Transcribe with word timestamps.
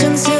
patience. 0.00 0.39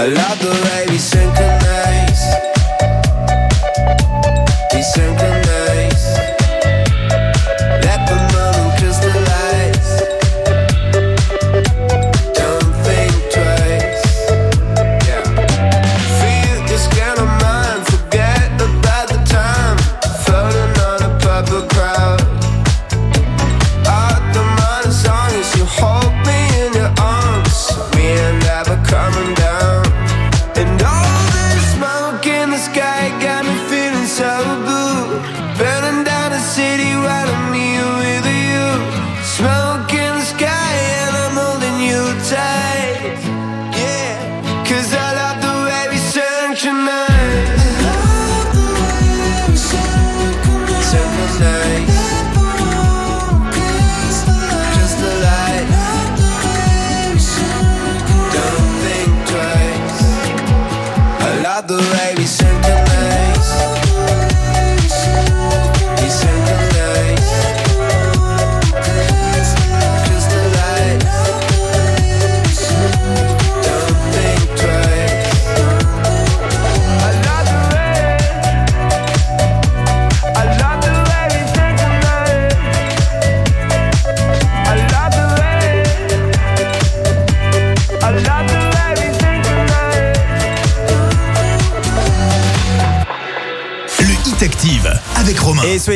I 0.00 0.06
love 0.06 0.38
the 0.40 0.48
way 0.48 0.86
we 0.88 0.96
sink 0.96 1.39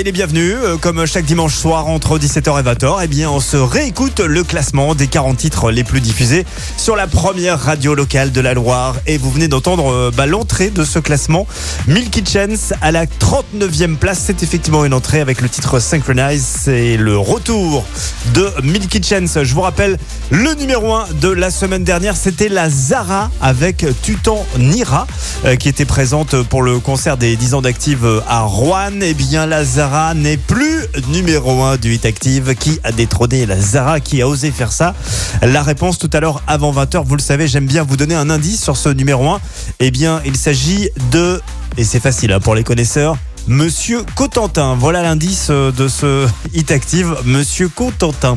les 0.04 0.12
bienvenus, 0.12 0.54
euh, 0.62 0.76
comme 0.76 1.06
chaque 1.06 1.24
dimanche 1.24 1.54
soir 1.54 1.86
entre 1.86 2.18
17h 2.18 2.60
et 2.60 2.62
20h, 2.62 3.00
eh 3.02 3.06
bien 3.06 3.30
on 3.30 3.40
se 3.40 3.56
réécoute 3.56 4.20
le 4.20 4.44
classement 4.44 4.94
des 4.94 5.06
40 5.06 5.38
titres 5.38 5.70
les 5.70 5.82
plus 5.82 6.02
diffusés 6.02 6.44
sur 6.76 6.94
la 6.94 7.06
première 7.06 7.58
radio 7.58 7.94
locale 7.94 8.30
de 8.30 8.40
la 8.42 8.52
Loire. 8.52 8.96
Et 9.06 9.16
vous 9.16 9.30
venez 9.30 9.48
d'entendre 9.48 9.90
euh, 9.90 10.10
bah, 10.14 10.26
l'entrée 10.26 10.68
de 10.68 10.84
ce 10.84 10.98
classement. 10.98 11.46
Milky 11.86 12.22
Chance 12.22 12.74
à 12.82 12.92
la 12.92 13.06
39e 13.06 13.96
place, 13.96 14.20
c'est 14.26 14.42
effectivement 14.42 14.84
une 14.84 14.92
entrée 14.92 15.22
avec 15.22 15.40
le 15.40 15.48
titre 15.48 15.78
Synchronize. 15.78 16.44
C'est 16.44 16.98
le 16.98 17.16
retour 17.16 17.86
de 18.34 18.50
Milky 18.62 19.00
Chance. 19.02 19.38
Je 19.42 19.54
vous 19.54 19.60
rappelle, 19.60 19.96
le 20.30 20.54
numéro 20.54 20.92
1 20.92 21.06
de 21.20 21.28
la 21.28 21.50
semaine 21.50 21.84
dernière, 21.84 22.16
c'était 22.16 22.48
la 22.48 22.68
Zara 22.68 23.30
avec 23.40 23.86
Tutan 24.02 24.44
Nira, 24.58 25.06
euh, 25.44 25.54
qui 25.54 25.68
était 25.68 25.84
présente 25.84 26.42
pour 26.42 26.62
le 26.62 26.80
concert 26.80 27.16
des 27.16 27.36
10 27.36 27.54
ans 27.54 27.62
d'Active 27.62 28.22
à 28.28 28.40
Rouen. 28.40 29.00
Eh 29.00 29.14
bien, 29.14 29.46
la 29.46 29.64
Zara 29.64 30.14
n'est 30.14 30.36
plus 30.36 30.80
numéro 31.08 31.62
1 31.62 31.76
du 31.76 31.94
Hit 31.94 32.04
Active. 32.04 32.54
Qui 32.56 32.80
a 32.82 32.90
détrôné 32.90 33.46
la 33.46 33.60
Zara? 33.60 34.00
Qui 34.00 34.20
a 34.20 34.28
osé 34.28 34.50
faire 34.50 34.72
ça? 34.72 34.94
La 35.42 35.62
réponse 35.62 35.98
tout 35.98 36.10
à 36.12 36.20
l'heure 36.20 36.42
avant 36.46 36.72
20h. 36.72 37.04
Vous 37.04 37.16
le 37.16 37.22
savez, 37.22 37.46
j'aime 37.46 37.66
bien 37.66 37.84
vous 37.84 37.96
donner 37.96 38.16
un 38.16 38.30
indice 38.30 38.62
sur 38.62 38.76
ce 38.76 38.88
numéro 38.88 39.30
1. 39.30 39.40
Eh 39.78 39.90
bien, 39.92 40.20
il 40.26 40.36
s'agit 40.36 40.90
de, 41.12 41.40
et 41.76 41.84
c'est 41.84 42.00
facile 42.00 42.32
hein, 42.32 42.40
pour 42.40 42.56
les 42.56 42.64
connaisseurs, 42.64 43.16
Monsieur 43.46 44.02
Cotentin. 44.14 44.74
Voilà 44.78 45.02
l'indice 45.02 45.48
euh, 45.50 45.70
de 45.70 45.86
ce 45.88 46.26
Hit 46.54 46.70
Active, 46.70 47.14
Monsieur 47.24 47.68
Cotentin. 47.68 48.36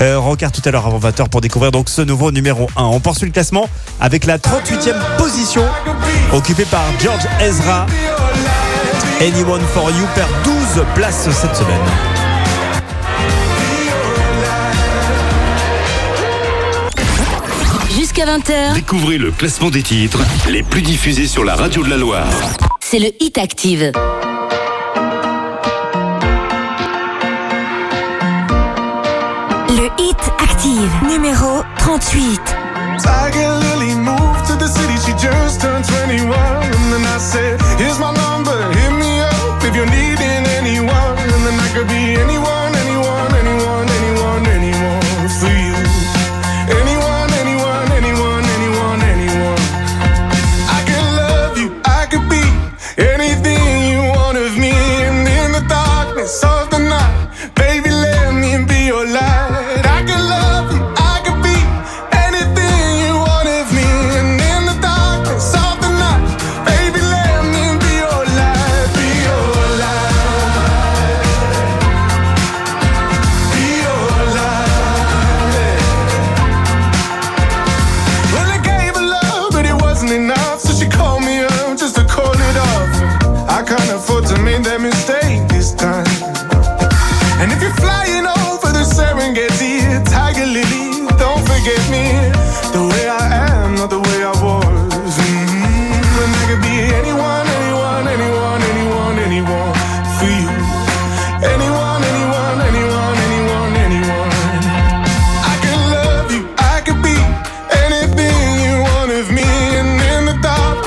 Euh, 0.00 0.18
rencard 0.18 0.50
tout 0.52 0.62
à 0.64 0.70
l'heure 0.70 0.86
avant 0.86 0.98
20h 0.98 1.28
pour 1.28 1.40
découvrir 1.40 1.70
donc 1.70 1.88
ce 1.88 2.02
nouveau 2.02 2.30
numéro 2.30 2.68
1. 2.76 2.84
On 2.84 3.00
poursuit 3.00 3.26
le 3.26 3.32
classement 3.32 3.68
avec 4.00 4.24
la 4.26 4.38
38e 4.38 4.94
position 5.18 5.62
occupée 6.32 6.64
par 6.64 6.84
George 7.00 7.22
Ezra. 7.40 7.86
Anyone 9.20 9.60
for 9.72 9.90
You 9.90 10.06
perd 10.14 10.28
12 10.44 10.84
places 10.94 11.28
cette 11.30 11.54
semaine. 11.56 11.80
Jusqu'à 17.96 18.26
20h, 18.26 18.74
Découvrez 18.74 19.18
le 19.18 19.30
classement 19.30 19.70
des 19.70 19.82
titres 19.82 20.18
les 20.50 20.62
plus 20.62 20.82
diffusés 20.82 21.26
sur 21.26 21.44
la 21.44 21.54
radio 21.54 21.82
de 21.84 21.90
la 21.90 21.96
Loire. 21.96 22.26
c'est 22.80 22.98
le 22.98 23.10
Hit 23.20 23.38
Active. 23.38 23.92
Active, 30.84 31.06
numéro 31.06 31.64
38. 31.78 32.40
Tiger 33.02 33.54
Lily 33.58 33.94
moved 33.94 34.46
to 34.46 34.56
the 34.56 34.66
city, 34.66 34.96
she 34.98 35.12
just 35.12 35.60
turned 35.60 35.84
21. 35.84 36.30
And 36.30 36.92
then 36.92 37.04
I 37.06 37.18
said, 37.18 37.60
Here's 37.78 37.98
my 37.98 38.12
number, 38.12 38.56
hit 38.72 38.92
me 38.92 39.20
up 39.20 39.64
if 39.64 39.74
you're 39.74 39.86
needing 39.86 40.13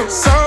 so 0.10 0.47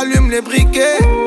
Allument 0.00 0.28
les 0.28 0.42
briquets. 0.42 1.25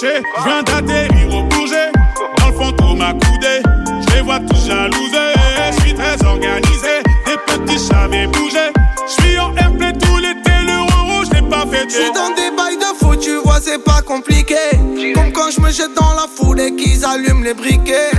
Je 0.00 0.06
viens 0.44 0.62
d'atterrir 0.62 1.34
au 1.34 1.42
Bourget. 1.42 1.90
Dans 2.38 2.46
le 2.46 2.52
fond 2.52 2.70
tout 2.72 2.94
m'a 2.94 3.12
coudé. 3.14 3.62
Je 3.86 4.14
les 4.14 4.20
vois 4.20 4.38
tous 4.38 4.66
jalousés. 4.66 5.34
Je 5.72 5.80
suis 5.80 5.94
très 5.94 6.24
organisé. 6.24 7.02
Des 7.26 7.36
petits 7.46 7.88
j'avais 7.90 8.28
bougé 8.28 8.70
Je 9.08 9.22
suis 9.22 9.38
en 9.40 9.52
airplay 9.56 9.92
tout 9.94 10.18
l'été. 10.18 10.52
Le 10.66 10.82
rouge 10.82 11.26
je 11.34 11.40
pas 11.42 11.64
Je 11.64 11.76
fêté 11.76 11.90
suis 11.90 12.12
dans 12.12 12.30
des 12.30 12.56
bails 12.56 12.76
de 12.76 12.96
fou, 12.96 13.16
tu 13.16 13.38
vois, 13.38 13.58
c'est 13.60 13.82
pas 13.82 14.02
compliqué. 14.02 14.54
Comme 15.14 15.32
quand 15.32 15.50
je 15.50 15.60
me 15.60 15.70
jette 15.70 15.94
dans 15.94 16.12
la 16.14 16.26
foule 16.32 16.60
et 16.60 16.76
qu'ils 16.76 17.04
allument 17.04 17.42
les 17.42 17.54
briquets. 17.54 18.12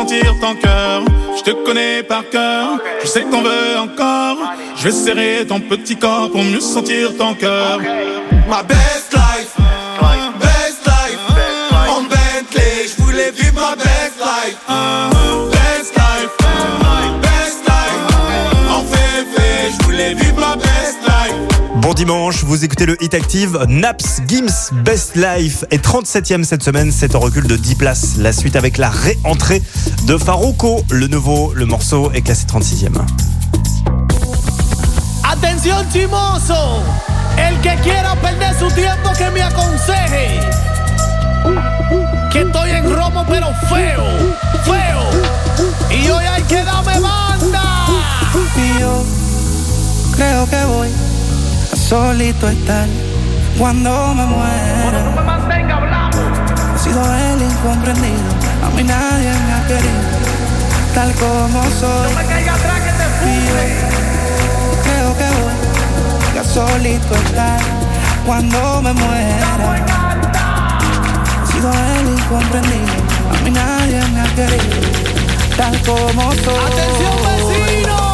Je 0.00 1.42
te 1.42 1.50
connais 1.64 2.04
par 2.04 2.28
cœur. 2.30 2.78
Je 3.02 3.06
sais 3.08 3.22
que 3.22 3.30
t'en 3.32 3.42
veux 3.42 3.78
encore. 3.78 4.36
Je 4.76 4.84
vais 4.84 4.92
serrer 4.92 5.44
ton 5.46 5.58
petit 5.58 5.96
corps 5.96 6.30
Pour 6.30 6.44
mieux 6.44 6.60
sentir 6.60 7.16
ton 7.16 7.34
cœur. 7.34 7.80
Ma 8.48 8.62
best 8.62 9.07
dimanche, 21.98 22.44
vous 22.44 22.64
écoutez 22.64 22.86
le 22.86 22.96
Hit 23.02 23.12
Active. 23.12 23.58
Naps 23.68 24.20
Gims 24.28 24.70
Best 24.84 25.16
Life 25.16 25.64
est 25.72 25.84
37ème 25.84 26.44
cette 26.44 26.62
semaine, 26.62 26.92
c'est 26.92 27.16
un 27.16 27.18
recul 27.18 27.44
de 27.48 27.56
10 27.56 27.74
places. 27.74 28.16
La 28.18 28.32
suite 28.32 28.54
avec 28.54 28.78
la 28.78 28.88
réentrée 28.88 29.60
de 30.06 30.16
Farouko. 30.16 30.84
Le 30.90 31.08
nouveau, 31.08 31.52
le 31.54 31.66
morceau 31.66 32.12
est 32.12 32.20
classé 32.20 32.46
36ème. 32.46 33.04
Atención 35.24 35.84
chimoso, 35.92 36.84
el 37.36 37.60
que 37.62 37.74
quiera 37.82 38.14
perder 38.22 38.54
su 38.56 38.72
tiempo 38.76 39.10
que 39.18 39.30
me 39.32 39.42
aconseje. 39.42 40.38
Que 42.30 42.42
estoy 42.42 42.70
en 42.70 42.94
romo 42.94 43.24
pero 43.28 43.48
feo, 43.68 44.04
feo. 44.62 45.02
Y 45.90 46.08
hoy 46.10 46.24
hay 46.26 46.42
que 46.44 46.62
darme 46.62 47.00
banda. 47.00 47.86
Y 48.56 48.78
yo 48.78 49.04
creo 50.16 50.48
que 50.48 50.64
voy 50.66 51.07
solito 51.88 52.50
estar 52.50 52.86
cuando 53.58 54.14
me 54.14 54.26
muera. 54.26 55.10
me 55.16 55.22
mantenga 55.22 55.76
hablando. 55.76 56.18
He 56.74 56.78
sido 56.78 57.00
el 57.00 57.42
incomprendido, 57.42 58.28
a 58.62 58.68
mí 58.76 58.84
nadie 58.84 59.30
me 59.30 59.52
ha 59.54 59.66
querido, 59.66 60.02
tal 60.94 61.14
como 61.14 61.62
soy. 61.80 62.14
me 62.14 62.26
caiga 62.26 62.54
atrás 62.54 62.80
que 62.80 62.90
te 62.90 63.06
yo 64.68 64.82
creo 64.82 65.16
que 65.16 65.28
voy 66.28 66.38
a 66.38 66.44
solito 66.44 67.14
estar 67.14 67.60
cuando 68.26 68.82
me 68.82 68.92
muera. 68.92 69.86
He 71.42 71.46
sido 71.50 71.70
el 71.72 72.08
incomprendido, 72.18 72.92
a 73.32 73.44
mí 73.44 73.50
nadie 73.50 74.00
me 74.12 74.20
ha 74.20 74.34
querido, 74.34 74.76
tal 75.56 75.80
como 75.82 76.34
soy. 76.34 76.54
Atención 76.66 77.16
vecino. 77.24 78.07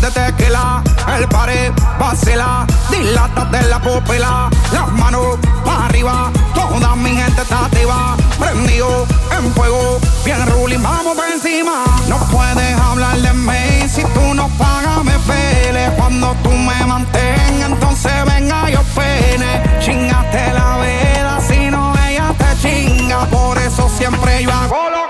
de 0.00 0.10
tequila, 0.10 0.82
el 1.16 1.28
pared 1.28 1.72
vacila, 1.98 2.66
dilátate 2.90 3.62
la 3.68 3.80
pupila, 3.80 4.48
las 4.72 4.92
manos 4.92 5.38
para 5.64 5.86
arriba, 5.86 6.30
toda 6.54 6.94
mi 6.96 7.10
gente 7.10 7.42
está 7.42 7.66
activa, 7.66 8.16
prendido 8.38 9.06
en 9.36 9.52
fuego, 9.52 10.00
bien 10.24 10.46
ruling, 10.46 10.82
vamos 10.82 11.16
por 11.16 11.26
encima. 11.26 11.84
No 12.08 12.18
puedes 12.30 12.80
hablar 12.80 13.16
de 13.18 13.32
mí, 13.32 13.88
si 13.88 14.02
tú 14.02 14.34
no 14.34 14.48
pagas 14.58 15.04
me 15.04 15.18
pele, 15.20 15.90
cuando 15.96 16.34
tú 16.42 16.50
me 16.50 16.86
mantengas, 16.86 17.70
entonces 17.70 18.12
venga 18.26 18.70
yo 18.70 18.82
pene, 18.94 19.62
chingate 19.80 20.52
la 20.52 20.76
vela, 20.78 21.40
si 21.46 21.70
no 21.70 21.92
ella 22.06 22.34
te 22.38 22.56
chinga, 22.60 23.26
por 23.26 23.58
eso 23.58 23.88
siempre 23.88 24.42
yo 24.42 24.52
hago 24.52 24.90
lo 24.90 25.01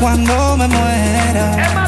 cuando 0.00 0.56
me 0.56 0.68
muera. 0.68 1.87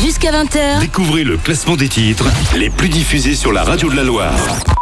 Jusqu'à 0.00 0.30
20h. 0.32 0.80
Découvrez 0.80 1.24
le 1.24 1.36
classement 1.36 1.76
des 1.76 1.88
titres 1.88 2.24
les 2.56 2.70
plus 2.70 2.88
diffusés 2.88 3.34
sur 3.34 3.52
la 3.52 3.62
radio 3.64 3.90
de 3.90 3.96
la 3.96 4.04
Loire. 4.04 4.32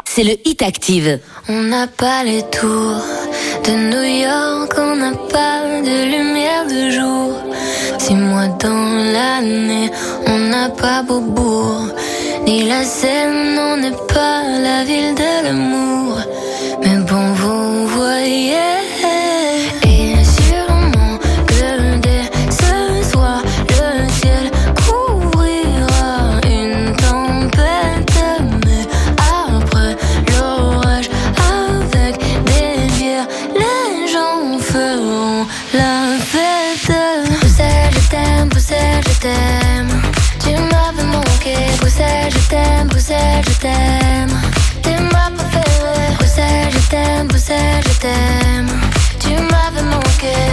C'est 0.04 0.22
le 0.22 0.36
Hit 0.44 0.62
Active. 0.62 1.18
On 1.48 1.62
n'a 1.62 1.88
pas 1.88 2.22
les 2.22 2.42
tours 2.42 3.02
de 3.64 3.72
New 3.72 4.22
York, 4.22 4.74
on 4.78 4.94
n'a 4.94 5.12
pas 5.12 5.62
de 5.82 6.04
lumière 6.04 6.66
de 6.66 6.90
jour. 6.90 7.32
Six 7.98 8.14
mois 8.14 8.46
dans 8.46 9.12
l'année, 9.12 9.90
on 10.26 10.38
n'a 10.38 10.68
pas 10.68 11.02
Beaubourg. 11.02 11.88
Ni 12.46 12.68
la 12.68 12.84
Seine, 12.84 13.58
on 13.58 13.76
n'est 13.76 13.90
pas 14.14 14.42
la 14.44 14.84
ville 14.84 15.14
de 15.16 15.46
l'amour. 15.46 16.18
Mais 16.82 16.96
bon, 16.98 17.32
vous 17.34 17.86
voyez. 17.88 18.79
t'aime. 43.60 44.40
T'es 44.82 44.98
ma 45.12 45.30
préférée. 45.36 46.14
Bruxelles, 46.16 46.72
je 46.72 46.88
t'aime. 46.88 47.26
Bruxelles, 47.28 47.84
je 47.88 47.98
t'aime. 48.00 48.70
Tu 49.18 49.30
m'avais 49.50 49.82
manqué. 49.82 50.49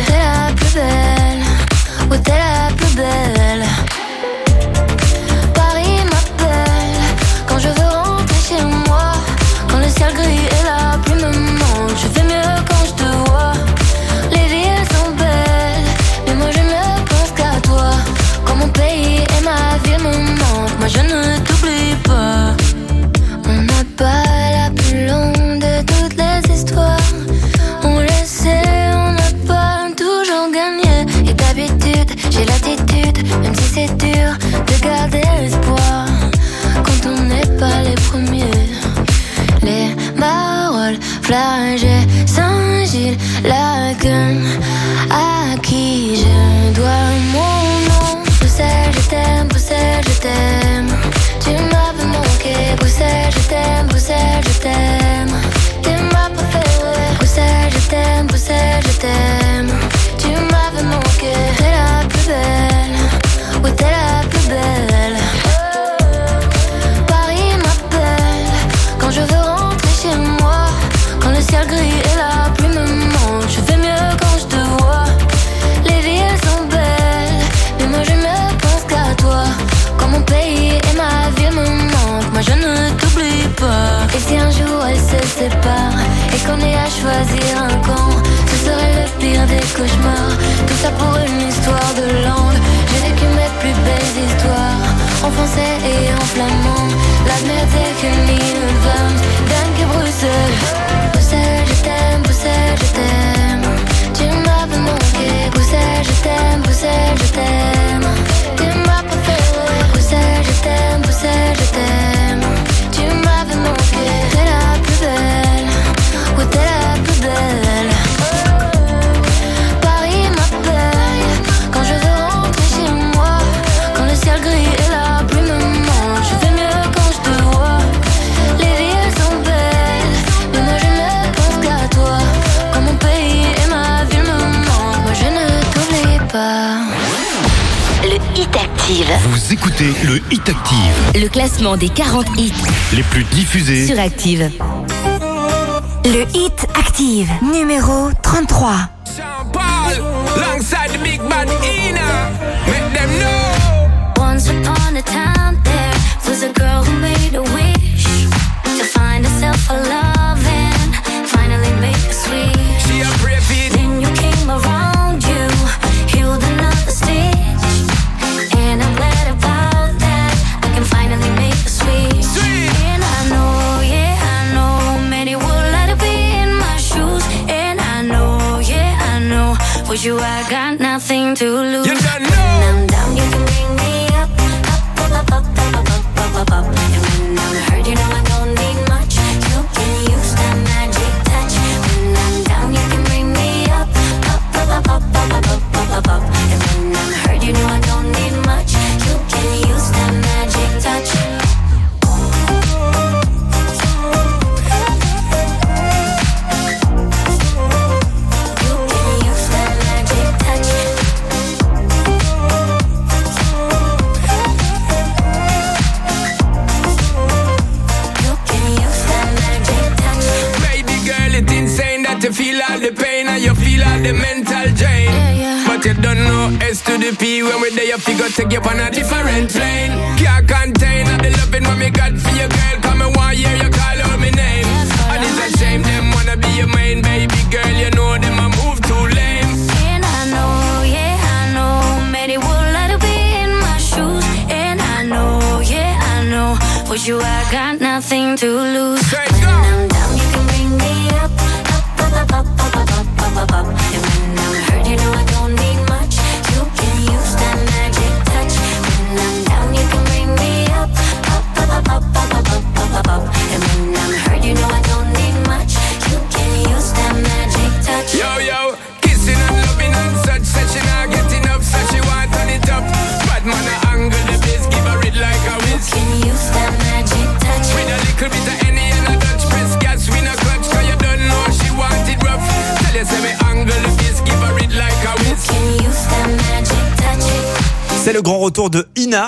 les 142.98 143.04
plus 143.04 143.24
diffusées. 143.26 143.86
Sur 143.86 144.00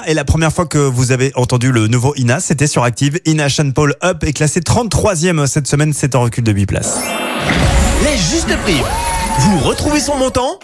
et 0.10 0.16
la 0.16 0.26
première 0.26 0.52
fois 0.52 0.66
que 0.66 0.80
vous 0.80 1.12
avez 1.12 1.32
entendu 1.36 1.72
le 1.72 1.86
nouveau 1.86 2.16
Ina, 2.16 2.40
c'était 2.40 2.66
sur 2.66 2.84
Active. 2.84 3.20
Ina 3.28 3.48
Sean 3.48 3.72
Up 4.04 4.24
est 4.24 4.34
classé 4.34 4.60
33e 4.60 5.46
cette 5.46 5.68
semaine, 5.68 5.94
c'est 5.94 6.16
en 6.16 6.22
recul 6.22 6.44
de 6.44 6.52
8 6.52 6.66
places. 6.66 6.98
Les 8.04 8.18
justes 8.18 8.58
prix. 8.64 8.82
Vous 9.38 9.60
retrouvez 9.60 10.00
son 10.00 10.18
montant 10.18 10.58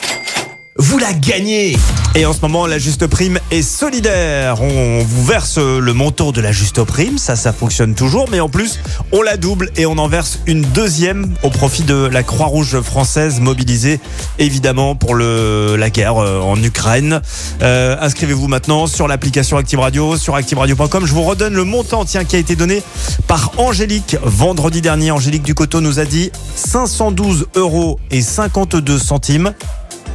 Vous 0.77 0.97
la 0.97 1.13
gagnez 1.13 1.77
Et 2.15 2.25
en 2.25 2.33
ce 2.33 2.41
moment, 2.41 2.65
la 2.65 2.77
juste 2.79 3.07
prime 3.07 3.39
est 3.49 3.61
solidaire. 3.61 4.61
On 4.61 5.05
vous 5.07 5.23
verse 5.23 5.57
le 5.57 5.93
montant 5.93 6.33
de 6.33 6.41
la 6.41 6.51
juste 6.51 6.83
prime, 6.83 7.17
ça, 7.17 7.37
ça 7.37 7.53
fonctionne 7.53 7.95
toujours, 7.95 8.27
mais 8.29 8.41
en 8.41 8.49
plus, 8.49 8.81
on 9.13 9.21
la 9.21 9.37
double 9.37 9.71
et 9.77 9.85
on 9.85 9.97
en 9.97 10.09
verse 10.09 10.39
une 10.47 10.63
deuxième 10.63 11.33
au 11.43 11.49
profit 11.49 11.83
de 11.83 12.09
la 12.11 12.23
Croix-Rouge 12.23 12.81
française 12.81 13.39
mobilisée, 13.39 14.01
évidemment, 14.37 14.95
pour 14.95 15.15
la 15.15 15.89
guerre 15.89 16.17
euh, 16.17 16.41
en 16.41 16.61
Ukraine. 16.61 17.21
Euh, 17.61 17.95
Inscrivez-vous 18.01 18.49
maintenant 18.49 18.85
sur 18.85 19.07
l'application 19.07 19.55
Active 19.55 19.79
Radio, 19.79 20.17
sur 20.17 20.35
activeradio.com. 20.35 21.05
Je 21.05 21.13
vous 21.13 21.23
redonne 21.23 21.53
le 21.53 21.63
montant, 21.63 22.03
tiens, 22.03 22.25
qui 22.25 22.35
a 22.35 22.39
été 22.39 22.57
donné 22.57 22.83
par 23.27 23.53
Angélique 23.59 24.17
vendredi 24.23 24.81
dernier. 24.81 25.11
Angélique 25.11 25.43
Ducoteau 25.43 25.79
nous 25.79 25.99
a 25.99 26.05
dit 26.05 26.31
512 26.55 27.47
euros 27.55 27.97
et 28.11 28.21
52 28.21 28.99
centimes. 28.99 29.53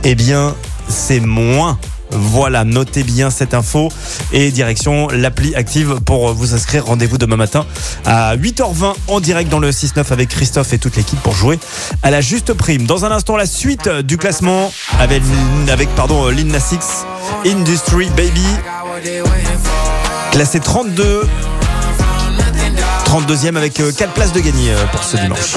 Eh 0.05 0.15
bien, 0.15 0.55
c'est 0.89 1.21
moins. 1.21 1.79
Voilà, 2.13 2.65
notez 2.65 3.05
bien 3.05 3.31
cette 3.31 3.55
info 3.55 3.89
et 4.33 4.51
direction 4.51 5.09
l'appli 5.09 5.55
active 5.55 6.01
pour 6.05 6.33
vous 6.33 6.55
inscrire. 6.55 6.85
Rendez-vous 6.87 7.19
demain 7.19 7.37
matin 7.37 7.65
à 8.05 8.37
8h20 8.37 8.95
en 9.07 9.21
direct 9.21 9.49
dans 9.49 9.61
le 9.61 9.71
6-9 9.71 10.13
avec 10.13 10.29
Christophe 10.29 10.73
et 10.73 10.79
toute 10.79 10.97
l'équipe 10.97 11.21
pour 11.21 11.35
jouer 11.35 11.61
à 12.03 12.11
la 12.11 12.21
juste 12.21 12.53
prime. 12.53 12.87
Dans 12.87 13.05
un 13.05 13.13
instant, 13.13 13.37
la 13.37 13.47
suite 13.47 13.89
du 13.89 14.17
classement 14.17 14.73
avec, 14.99 15.23
avec 15.69 15.89
pardon, 15.95 16.29
Lil 16.29 16.49
Nas 16.49 16.73
X, 16.73 17.07
Industry 17.47 18.11
Baby, 18.17 18.47
classé 20.33 20.59
32. 20.59 21.29
32e 23.05 23.57
avec 23.57 23.75
4 23.75 24.13
places 24.13 24.33
de 24.33 24.39
gagné 24.39 24.71
euh, 24.71 24.87
pour 24.93 25.03
ce 25.03 25.17
dimanche. 25.17 25.57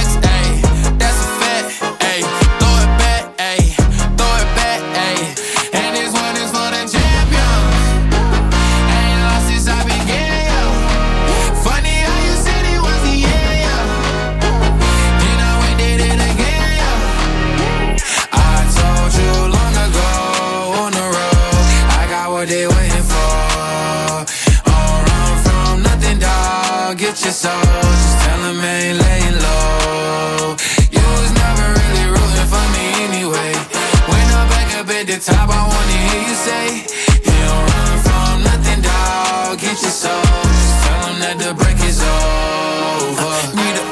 dog. 39.91 39.91
Get 39.91 39.99
your 39.99 39.99
soul, 39.99 40.23
just 40.43 40.83
tell 40.83 40.99
them 41.03 41.19
that 41.19 41.35
the 41.39 41.51
break 41.53 41.79
is 41.83 41.99
over. 41.99 43.35
Need 43.57 43.75
a, 43.75 43.83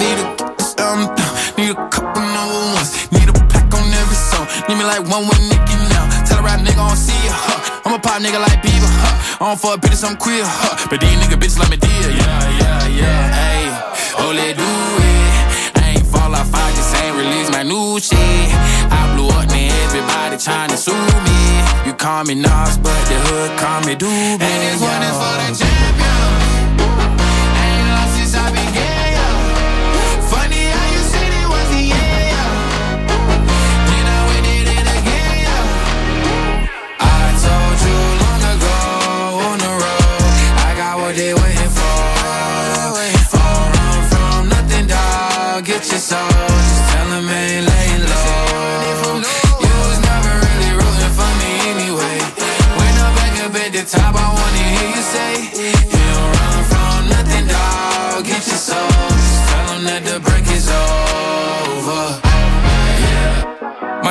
need 0.00 0.18
a, 0.18 0.26
um, 0.82 1.00
need 1.56 1.70
a 1.70 1.78
couple 1.90 2.22
number 2.22 2.74
ones. 2.74 2.90
Need 3.12 3.28
a 3.28 3.34
pack 3.46 3.70
on 3.74 3.86
every 3.94 4.18
song. 4.18 4.46
Need 4.68 4.78
me 4.78 4.84
like 4.84 5.06
one 5.06 5.28
with 5.28 5.42
Nicky 5.46 5.76
now. 5.94 6.04
Tell 6.26 6.38
a 6.38 6.42
rap 6.42 6.60
nigga 6.60 6.82
I 6.82 6.88
don't 6.88 6.96
see 6.96 7.14
ya, 7.26 7.32
huh? 7.34 7.82
I'm 7.86 7.94
a 7.94 7.98
pop 7.98 8.20
nigga 8.22 8.40
like 8.40 8.62
Bieber, 8.62 8.90
huh? 8.90 9.44
I 9.44 9.48
don't 9.54 9.60
fuck 9.60 9.80
bitches, 9.80 10.02
I'm 10.02 10.16
queer, 10.16 10.42
huh? 10.44 10.88
But 10.90 11.00
these 11.00 11.16
nigga 11.22 11.38
bitches 11.38 11.58
like 11.58 11.70
me 11.70 11.76
dear, 11.76 12.10
yeah, 12.10 12.58
yeah, 12.58 12.86
yeah. 12.88 13.22
Hey, 13.38 13.62
oh, 14.18 14.32
let 14.34 14.56
do 14.56 15.03
release 17.24 17.50
my 17.50 17.62
new 17.62 17.98
shit. 18.00 18.18
I 18.90 19.14
blew 19.14 19.28
up, 19.28 19.48
man, 19.48 19.72
everybody 19.86 20.36
trying 20.36 20.70
to 20.70 20.76
sue 20.76 20.92
me. 20.92 21.40
You 21.86 21.94
call 21.94 22.24
me 22.24 22.34
Nas, 22.34 22.76
but 22.78 23.00
the 23.08 23.18
hood 23.26 23.58
call 23.58 23.80
me 23.82 23.94
Doobie. 23.94 24.40
And 24.40 24.60
this 24.64 24.80
one 24.80 25.02
is 25.02 25.16
for 25.22 25.64
the 25.68 25.73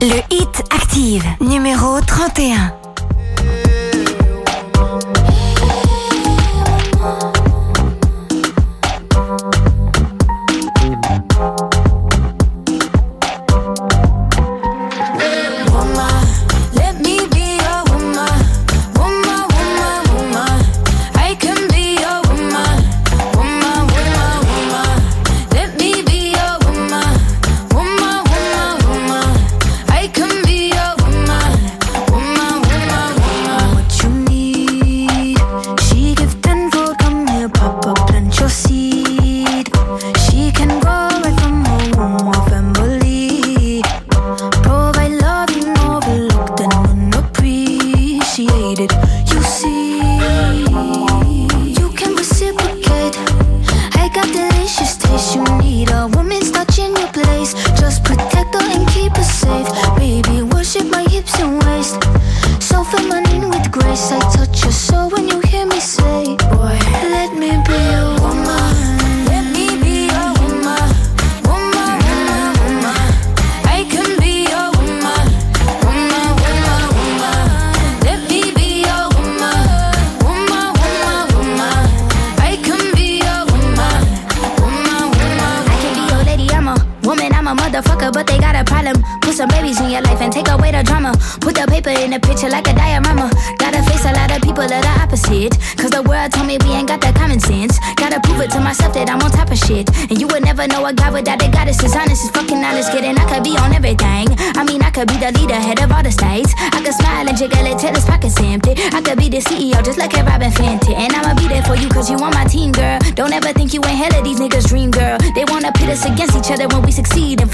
Le 0.00 0.20
hit 0.30 0.62
active, 0.70 1.24
numéro 1.40 2.00
31. 2.00 2.72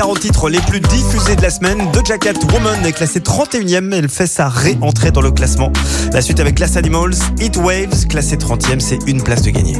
40 0.00 0.18
titres 0.18 0.48
les 0.48 0.60
plus 0.60 0.80
diffusés 0.80 1.36
de 1.36 1.42
la 1.42 1.50
semaine. 1.50 1.76
De 1.92 2.00
Jacket 2.02 2.38
Woman 2.54 2.86
est 2.86 2.92
classée 2.92 3.20
31e. 3.20 3.94
Elle 3.94 4.08
fait 4.08 4.26
sa 4.26 4.48
réentrée 4.48 5.10
dans 5.10 5.20
le 5.20 5.30
classement. 5.30 5.70
La 6.14 6.22
suite 6.22 6.40
avec 6.40 6.54
Glass 6.54 6.78
Animals, 6.78 7.16
It 7.38 7.58
Waves, 7.58 8.06
classée 8.08 8.36
30e. 8.36 8.80
C'est 8.80 8.98
une 9.06 9.22
place 9.22 9.42
de 9.42 9.50
gagner. 9.50 9.76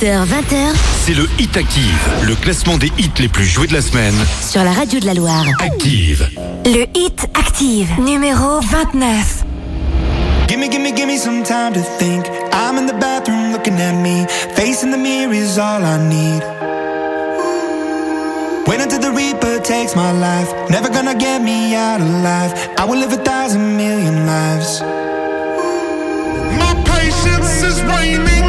18h, 0.00 0.24
20h. 0.24 0.74
C'est 1.04 1.14
le 1.14 1.28
Hit 1.38 1.56
Active, 1.56 2.08
le 2.22 2.34
classement 2.34 2.78
des 2.78 2.90
hits 2.98 3.10
les 3.18 3.28
plus 3.28 3.44
joués 3.44 3.66
de 3.66 3.74
la 3.74 3.82
semaine. 3.82 4.14
Sur 4.40 4.64
la 4.64 4.72
radio 4.72 4.98
de 4.98 5.06
la 5.06 5.14
Loire. 5.14 5.44
Active. 5.60 6.26
Le 6.64 6.86
Hit 6.94 7.26
Active, 7.34 7.88
numéro 7.98 8.60
29. 8.60 9.44
Gimme, 10.48 10.68
gimme, 10.70 10.92
gimme 10.96 11.18
some 11.18 11.42
time 11.42 11.74
to 11.74 11.80
think. 11.98 12.26
I'm 12.52 12.78
in 12.78 12.86
the 12.86 12.94
bathroom 12.98 13.52
looking 13.52 13.78
at 13.80 13.92
me. 13.92 14.26
Facing 14.54 14.90
the 14.90 14.98
mirror 14.98 15.34
is 15.34 15.58
all 15.58 15.84
I 15.84 15.98
need. 15.98 16.42
Wait 18.66 18.80
until 18.80 19.00
the 19.00 19.10
Reaper 19.10 19.60
takes 19.62 19.94
my 19.94 20.12
life. 20.12 20.48
Never 20.70 20.88
gonna 20.88 21.14
get 21.14 21.42
me 21.42 21.74
out 21.74 22.00
alive. 22.00 22.52
I 22.78 22.84
will 22.86 22.98
live 22.98 23.12
a 23.12 23.22
thousand 23.22 23.76
million 23.76 24.26
lives. 24.26 24.80
My 26.58 26.74
patience 26.86 27.62
is 27.62 27.82
waning. 27.82 28.39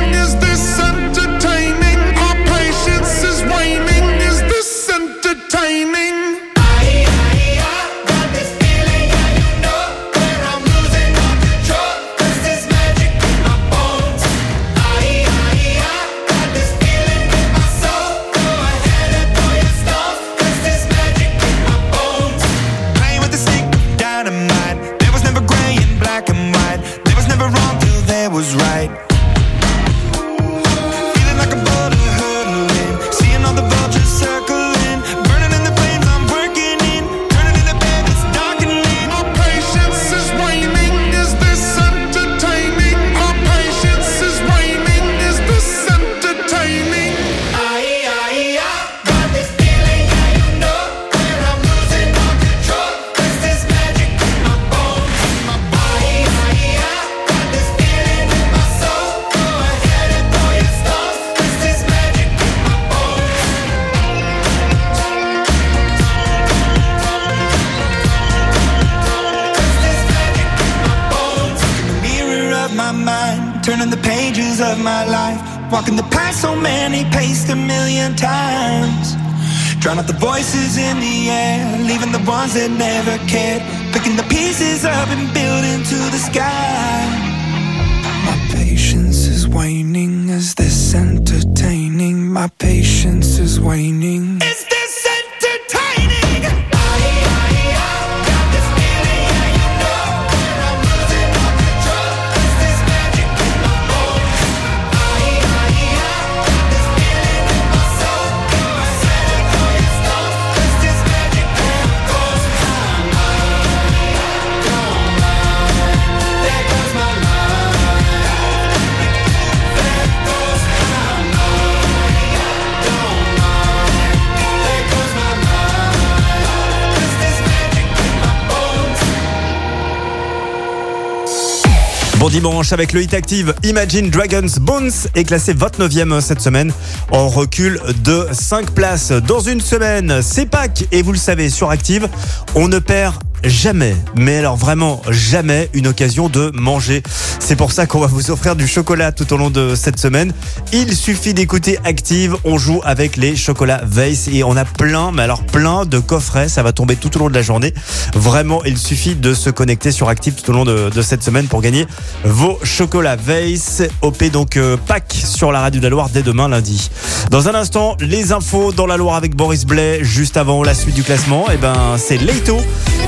avec 132.72 132.94
le 132.94 133.04
hit 133.04 133.14
active 133.14 133.54
Imagine 133.62 134.10
Dragons 134.10 134.48
Bones 134.62 134.92
est 135.14 135.26
classé 135.26 135.54
29e 135.54 136.22
cette 136.22 136.42
semaine 136.42 136.74
en 137.12 137.28
recul 137.28 137.80
de 138.04 138.26
5 138.32 138.72
places. 138.72 139.12
Dans 139.12 139.42
une 139.42 139.62
semaine, 139.62 140.22
c'est 140.24 140.48
Pâques 140.48 140.86
et 140.92 141.04
vous 141.04 141.12
le 141.12 141.20
savez 141.20 141.50
sur 141.50 141.70
Active, 141.70 142.10
on 142.56 142.68
ne 142.68 142.80
perd 142.80 143.16
jamais, 143.44 143.96
mais 144.16 144.38
alors 144.38 144.56
vraiment 144.56 145.02
jamais 145.10 145.70
une 145.74 145.88
occasion 145.88 146.30
de 146.30 146.52
manger 146.56 147.04
c'est 147.52 147.58
pour 147.58 147.74
ça 147.74 147.86
qu'on 147.86 148.00
va 148.00 148.08
vous 148.08 148.32
offrir 148.32 148.56
du 148.56 148.66
chocolat 148.66 149.12
tout 149.12 149.34
au 149.34 149.36
long 149.36 149.50
de 149.50 149.76
cette 149.76 150.00
semaine. 150.00 150.32
Il 150.72 150.96
suffit 150.96 151.34
d'écouter 151.34 151.78
Active, 151.84 152.38
on 152.46 152.58
joue 152.58 152.80
avec 152.86 153.18
les 153.18 153.36
chocolats 153.36 153.82
Weiss 153.86 154.30
et 154.32 154.46
on 154.46 154.56
a 154.56 154.64
plein, 154.64 155.12
mais 155.12 155.24
alors 155.24 155.44
plein 155.44 155.86
de 155.86 156.00
coffrets, 156.00 156.48
ça 156.48 156.64
va 156.64 156.72
tomber 156.72 156.96
tout 156.96 157.14
au 157.18 157.20
long 157.20 157.28
de 157.28 157.34
la 157.34 157.42
journée. 157.42 157.74
Vraiment, 158.16 158.64
il 158.64 158.78
suffit 158.78 159.16
de 159.16 159.34
se 159.34 159.50
connecter 159.50 159.92
sur 159.92 160.08
Active 160.08 160.36
tout 160.36 160.50
au 160.52 160.54
long 160.54 160.64
de, 160.64 161.02
cette 161.02 161.24
semaine 161.24 161.48
pour 161.48 161.62
gagner 161.62 161.88
vos 162.24 162.58
chocolats 162.64 163.18
Weiss. 163.18 163.84
OP 164.02 164.24
donc 164.32 164.56
euh, 164.56 164.78
sur 165.12 165.52
la 165.52 165.60
radio 165.60 165.82
de 165.82 165.84
la 165.84 165.90
Loire 165.90 166.08
dès 166.08 166.24
demain 166.24 166.48
lundi. 166.48 166.90
Dans 167.32 167.50
un 167.50 167.56
instant, 167.56 167.98
les 168.00 168.32
infos 168.32 168.72
dans 168.72 168.86
la 168.86 168.96
Loire 168.96 169.16
avec 169.16 169.36
Boris 169.36 169.66
Blais. 169.66 170.06
Juste 170.06 170.38
avant 170.38 170.64
la 170.64 170.74
suite 170.74 170.96
du 170.96 171.04
classement, 171.04 171.52
et 171.52 171.58
ben 171.58 171.98
c'est 171.98 172.18
Leito 172.18 172.62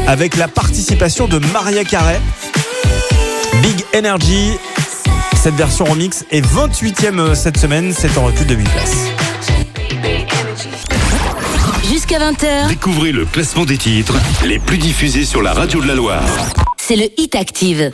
avec 0.05 0.35
la 0.35 0.49
participation 0.49 1.29
de 1.29 1.39
Maria 1.53 1.85
Carey. 1.85 2.19
Big 3.63 3.83
Energy. 3.95 4.51
Cette 5.41 5.55
version 5.55 5.85
remix 5.85 6.23
est 6.31 6.45
28e 6.45 7.33
cette 7.35 7.57
semaine. 7.57 7.93
C'est 7.97 8.15
en 8.17 8.25
recul 8.25 8.45
de 8.45 8.55
8 8.55 8.63
places. 8.69 8.97
Jusqu'à 11.89 12.19
20h, 12.19 12.67
Découvrez 12.67 13.11
le 13.11 13.25
classement 13.25 13.65
des 13.65 13.77
titres 13.77 14.13
les 14.45 14.59
plus 14.59 14.77
diffusés 14.77 15.25
sur 15.25 15.41
la 15.41 15.53
radio 15.53 15.81
de 15.81 15.87
la 15.87 15.95
Loire. 15.95 16.23
c'est 16.77 16.95
le 16.95 17.07
Hit 17.17 17.35
Active. 17.35 17.91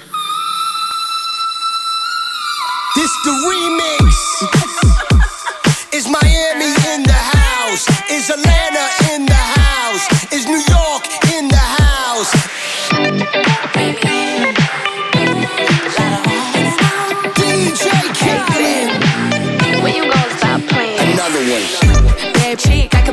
This 2.96 3.12
the 3.24 3.32
remix. 3.48 4.16
Is 5.94 6.06
Miami 6.08 6.74
in 6.96 7.04
the 7.04 7.12
house? 7.14 7.88
Is 8.10 8.30
Atlanta 8.32 8.86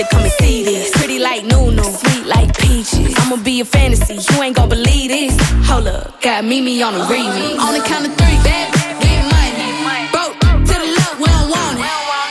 to 0.00 0.08
come 0.08 0.22
and 0.22 0.32
see 0.32 0.64
this. 0.64 0.90
Pretty 0.92 1.18
like 1.18 1.44
Nunu, 1.44 1.82
sweet 1.82 2.26
like 2.26 2.56
peaches. 2.56 3.14
I'ma 3.18 3.36
be 3.36 3.60
a 3.60 3.64
fantasy, 3.64 4.14
you 4.14 4.42
ain't 4.42 4.56
gon' 4.56 4.68
believe 4.68 5.10
this. 5.10 5.36
Hold 5.68 5.88
up, 5.88 6.20
got 6.22 6.44
Mimi 6.44 6.82
on 6.82 6.94
the 6.94 7.00
remix. 7.00 7.58
On 7.58 7.74
the 7.74 7.84
count 7.84 8.06
of 8.06 8.14
three, 8.16 8.38
bad, 8.42 8.79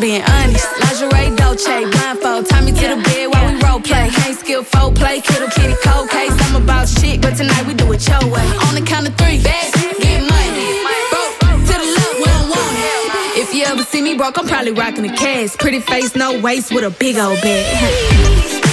Being 0.00 0.22
honest. 0.22 0.66
Lingerie, 0.80 1.36
Dolce, 1.36 1.84
blindfold. 1.90 2.46
Tie 2.46 2.60
me 2.62 2.72
to 2.72 2.86
the 2.88 3.00
bed 3.04 3.26
while 3.32 3.52
we 3.52 3.60
role 3.60 3.80
play. 3.80 4.08
Can't 4.08 4.38
skill 4.38 4.64
folk 4.64 4.94
play, 4.94 5.20
kiddo 5.20 5.48
kitty 5.48 5.74
cold 5.84 6.08
case. 6.08 6.32
I'm 6.48 6.62
about 6.62 6.88
shit, 6.88 7.20
but 7.20 7.36
tonight 7.36 7.66
we 7.66 7.74
do 7.74 7.92
it 7.92 8.08
your 8.08 8.24
way. 8.32 8.46
On 8.66 8.74
the 8.74 8.82
count 8.84 9.06
of 9.06 9.14
three, 9.16 9.42
bad, 9.42 9.72
get 10.00 10.20
money. 10.24 10.68
Broke 11.12 11.60
to 11.68 11.74
the 11.76 11.88
left, 11.96 12.14
we 12.16 12.24
don't 12.24 12.48
want 12.48 12.76
it. 12.76 13.38
If 13.42 13.54
you 13.54 13.64
ever 13.64 13.82
see 13.82 14.00
me 14.00 14.16
broke, 14.16 14.38
I'm 14.38 14.48
probably 14.48 14.72
rocking 14.72 15.04
a 15.04 15.14
cast. 15.14 15.58
Pretty 15.58 15.80
face, 15.80 16.16
no 16.16 16.40
waist, 16.40 16.72
with 16.72 16.84
a 16.84 16.90
big 16.90 17.18
old 17.18 17.40
bag. 17.42 18.64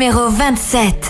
numéro 0.00 0.30
27. 0.30 1.09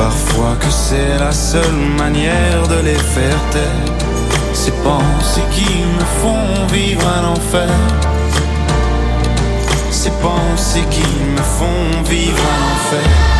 parfois 0.00 0.56
que 0.58 0.70
c'est 0.70 1.18
la 1.18 1.30
seule 1.30 1.80
manière 1.98 2.62
de 2.68 2.78
les 2.88 3.00
faire 3.14 3.40
taire. 3.52 3.88
Ces 4.54 4.72
pensées 4.88 5.48
qui 5.56 5.72
me 5.96 6.06
font 6.20 6.66
vivre 6.72 7.06
un 7.18 7.24
enfer. 7.34 7.68
Ces 9.90 10.12
pensées 10.22 10.86
qui 10.90 11.10
me 11.36 11.44
font 11.58 12.02
vivre 12.08 12.44
un 12.54 12.60
enfer. 12.74 13.39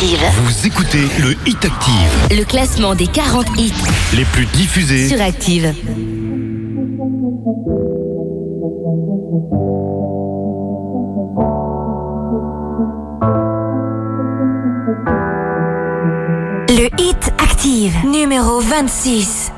Active. 0.00 0.24
Vous 0.44 0.66
écoutez 0.66 1.08
le 1.18 1.36
Hit 1.46 1.62
Active. 1.62 2.38
Le 2.38 2.42
classement 2.44 2.94
des 2.94 3.06
40 3.06 3.46
hits 3.58 3.74
Les 4.14 4.24
plus 4.24 4.46
diffusés. 4.46 5.08
sur 5.08 5.20
Active. 5.20 5.74
Le 16.68 16.88
Hit 16.98 17.32
Active, 17.38 17.94
numéro 18.04 18.60
26. 18.60 19.52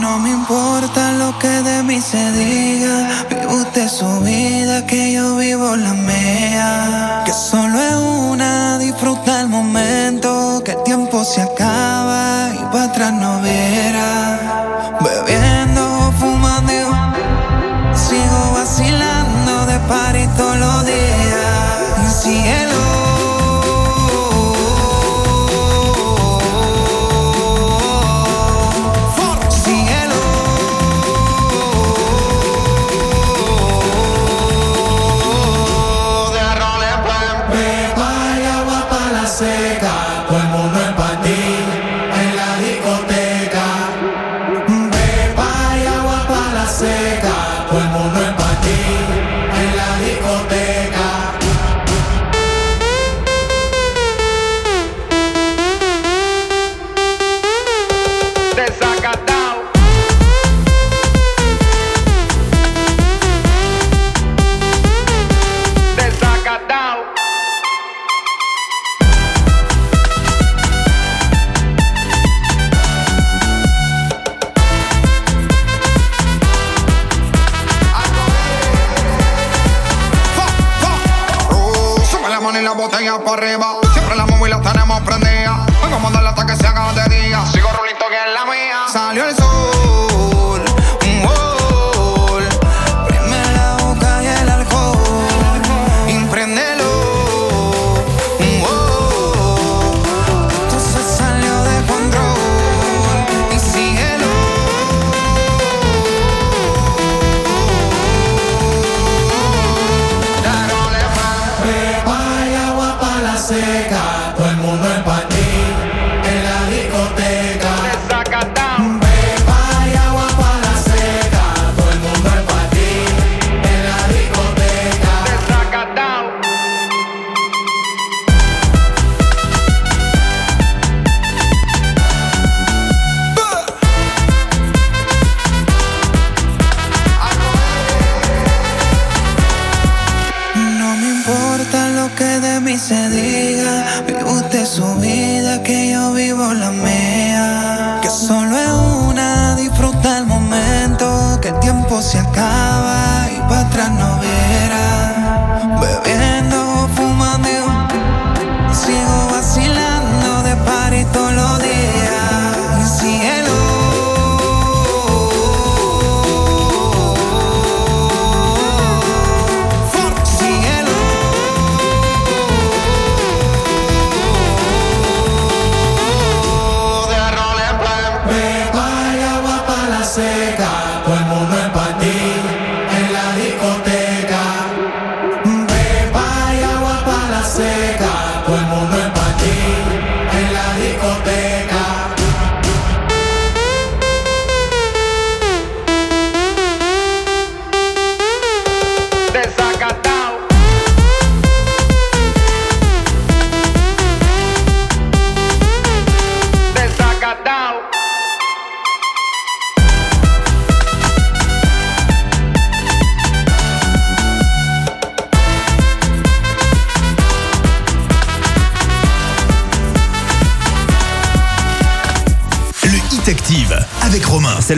No 0.00 0.18
me 0.18 0.30
importa 0.32 1.12
lo 1.12 1.36
que 1.38 1.48
de 1.62 1.82
mí 1.82 2.00
se 2.00 2.32
diga. 2.32 3.08
Vive 3.28 3.46
usted 3.54 3.88
su 3.88 4.20
vida, 4.20 4.86
que 4.86 5.12
yo 5.14 5.36
vivo 5.36 5.76
la 5.76 5.92
mía. 5.94 7.22
Se 11.24 11.40
acaba 11.40 12.50
y 12.52 12.62
para 12.70 12.84
atrás 12.84 13.12
no 13.14 13.40
verá. 13.40 14.33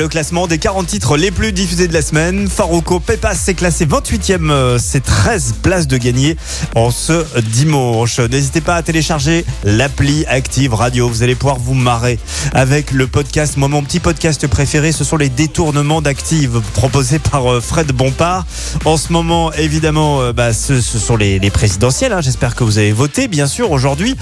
Le 0.06 0.10
classement 0.10 0.46
des 0.46 0.58
40 0.58 0.86
titres 0.86 1.16
les 1.16 1.32
plus 1.32 1.52
diffusés 1.52 1.88
de 1.88 1.92
la 1.92 2.00
semaine. 2.00 2.48
Farouko 2.48 3.00
Pepas 3.00 3.34
s'est 3.34 3.54
classé 3.54 3.86
28e, 3.86 4.50
euh, 4.50 4.78
c'est 4.80 5.02
13 5.02 5.54
places 5.62 5.88
de 5.88 5.96
gagner 5.96 6.36
en 6.76 6.92
ce 6.92 7.24
dimanche. 7.40 8.20
N'hésitez 8.20 8.60
pas 8.60 8.76
à 8.76 8.82
télécharger 8.82 9.44
l'appli 9.64 10.24
Active 10.26 10.74
Radio, 10.74 11.08
vous 11.08 11.24
allez 11.24 11.34
pouvoir 11.34 11.58
vous 11.58 11.74
marrer 11.74 12.20
avec 12.52 12.92
le 12.92 13.08
podcast. 13.08 13.56
Moi, 13.56 13.66
mon 13.66 13.82
petit 13.82 13.98
podcast 13.98 14.46
préféré, 14.46 14.92
ce 14.92 15.02
sont 15.02 15.16
les 15.16 15.28
détournements 15.28 16.00
d'Active 16.00 16.60
proposés 16.74 17.18
par 17.18 17.52
euh, 17.52 17.60
Fred 17.60 17.90
Bompard. 17.90 18.46
En 18.84 18.96
ce 18.96 19.12
moment, 19.12 19.52
évidemment, 19.54 20.20
euh, 20.20 20.32
bah, 20.32 20.52
ce, 20.52 20.80
sont 20.80 21.16
les, 21.16 21.40
les 21.40 21.50
présidentielles. 21.50 22.12
hein. 22.12 22.20
J'espère 22.20 22.54
que 22.54 22.62
vous 22.62 22.78
avez 22.78 22.92
voté, 22.92 23.26
bien 23.26 23.48
sûr, 23.48 23.72
aujourd'hui. 23.72 24.14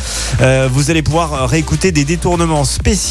Vous 0.71 0.91
allez 0.91 1.03
pouvoir 1.03 1.49
réécouter 1.49 1.93
des 1.93 2.05
détournements 2.05 2.65
spéciaux 2.65 3.05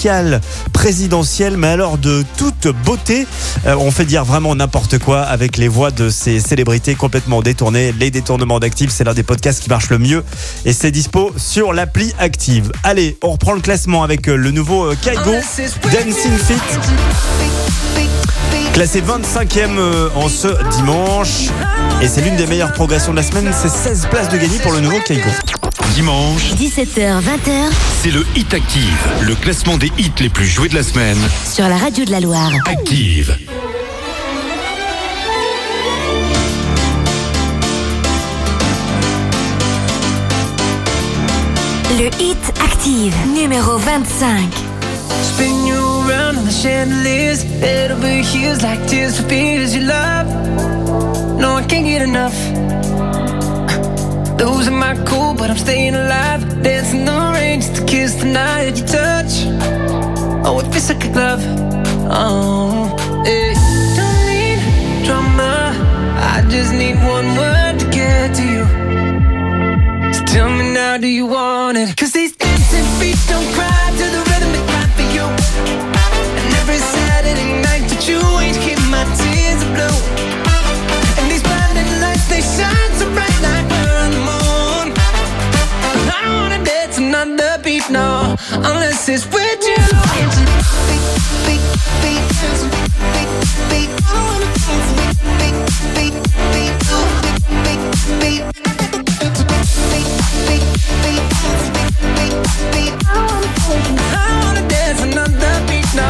présidentiels, 0.84 1.56
mais 1.56 1.68
alors 1.68 1.98
de 1.98 2.26
toute 2.36 2.68
beauté. 2.84 3.26
Euh, 3.66 3.74
on 3.80 3.90
fait 3.90 4.04
dire 4.04 4.26
vraiment 4.26 4.54
n'importe 4.54 5.00
quoi 5.00 5.22
avec 5.22 5.56
les 5.56 5.70
voix 5.70 5.92
de 5.92 6.10
ces 6.10 6.42
célébrités 6.42 6.94
complètement 6.96 7.42
détournées. 7.42 7.94
Les 7.94 8.12
détournements 8.12 8.60
d'Active, 8.60 8.90
c'est 8.90 9.06
l'un 9.06 9.14
des 9.14 9.24
podcasts 9.24 9.64
qui 9.64 9.70
marche 9.70 9.90
le 9.90 9.98
mieux 9.98 10.26
et 10.66 10.74
c'est 10.74 10.92
dispo 10.92 11.32
sur 11.38 11.72
l'appli 11.72 12.14
Active. 12.20 12.70
Allez, 12.84 13.18
on 13.24 13.32
reprend 13.32 13.54
le 13.54 13.62
classement 13.62 14.04
avec 14.04 14.28
euh, 14.28 14.36
le 14.36 14.52
nouveau 14.52 14.88
euh, 14.88 14.98
Kaigo 15.02 15.32
Dancing 15.32 16.38
Fit. 16.38 16.60
Classé 18.74 19.02
25e 19.02 19.78
euh, 19.78 20.10
en 20.16 20.28
ce 20.28 20.50
dimanche. 20.76 21.48
Et 22.02 22.10
c'est 22.10 22.20
l'une 22.20 22.36
des 22.36 22.46
meilleures 22.46 22.74
progressions 22.74 23.14
de 23.14 23.18
la 23.18 23.24
semaine. 23.24 23.50
C'est 23.54 23.70
16 23.70 24.08
places 24.12 24.28
de 24.28 24.36
gagné 24.36 24.60
pour 24.60 24.74
le 24.74 24.82
nouveau 24.82 25.00
Kaigo. 25.00 25.30
Dimanche, 25.94 26.54
17h, 26.56 27.22
20h 27.22 27.70
c'est 28.02 28.10
le 28.10 28.26
Hit 28.36 28.54
Active, 28.54 29.08
le 29.22 29.36
classement 29.36 29.78
des 29.78 29.92
hits 30.00 30.12
les 30.20 30.30
plus 30.30 30.48
joués 30.48 30.68
de 30.68 30.76
la 30.76 30.82
semaine. 30.84 31.18
sur 31.46 31.68
la 31.68 31.78
radio 31.78 32.04
de 32.04 32.12
la 32.12 32.20
Loire. 32.20 32.52
Active. 32.66 33.38
Le 42.00 42.08
hit 42.20 42.38
active, 42.64 43.14
numéro 43.34 43.78
25. 43.78 44.50
Spin 45.22 45.66
you 45.68 45.76
around 46.10 46.38
on 46.38 46.46
the 46.46 46.52
chandeliers. 46.52 47.46
Over 47.92 48.08
heels 48.08 48.62
like 48.64 48.86
tears 48.88 49.18
for 49.18 49.30
fears 49.30 49.76
you 49.76 49.84
love. 49.84 50.28
No, 51.40 51.58
I 51.58 51.64
can't 51.68 51.86
get 51.86 52.02
enough. 52.02 52.34
Losing 54.44 54.78
my 54.78 54.94
cool, 55.06 55.34
but 55.34 55.50
I'm 55.50 55.58
staying 55.58 55.96
alive. 55.96 56.42
Dancing 56.62 57.06
the 57.06 57.32
rain 57.34 57.62
just 57.62 57.76
to 57.78 57.86
kiss 57.86 58.16
the 58.16 58.26
night 58.26 58.78
you 58.78 58.86
touch. 58.86 59.34
Oh, 60.46 60.60
it 60.60 60.70
feels 60.74 60.90
like 60.90 61.06
a 61.06 61.12
glove. 61.14 61.44
Oh, 62.12 62.94
yeah. 63.26 63.54
Don't 63.98 64.20
need 64.28 65.06
drama. 65.06 65.72
I 66.36 66.46
just 66.50 66.74
need 66.74 66.96
one 67.16 67.28
word 67.38 67.80
to 67.80 67.86
get 67.90 68.36
to 68.36 68.44
you. 68.54 68.66
So 70.14 70.26
tell 70.26 70.50
me 70.50 70.74
now, 70.74 70.98
do 70.98 71.08
you 71.08 71.26
want 71.26 71.78
it? 71.78 71.96
Cause 71.96 72.12
these 72.12 72.36
dancing 72.36 72.86
feet 73.00 73.18
don't 73.30 73.48
cry 73.54 73.73
unless 88.52 89.10
it's 89.10 89.26
with 89.28 89.64
you. 89.64 89.76
I 104.16 104.42
wanna 104.42 104.68
dance 104.68 105.02
another 105.02 105.54
beat, 105.68 105.86
no, 105.96 106.10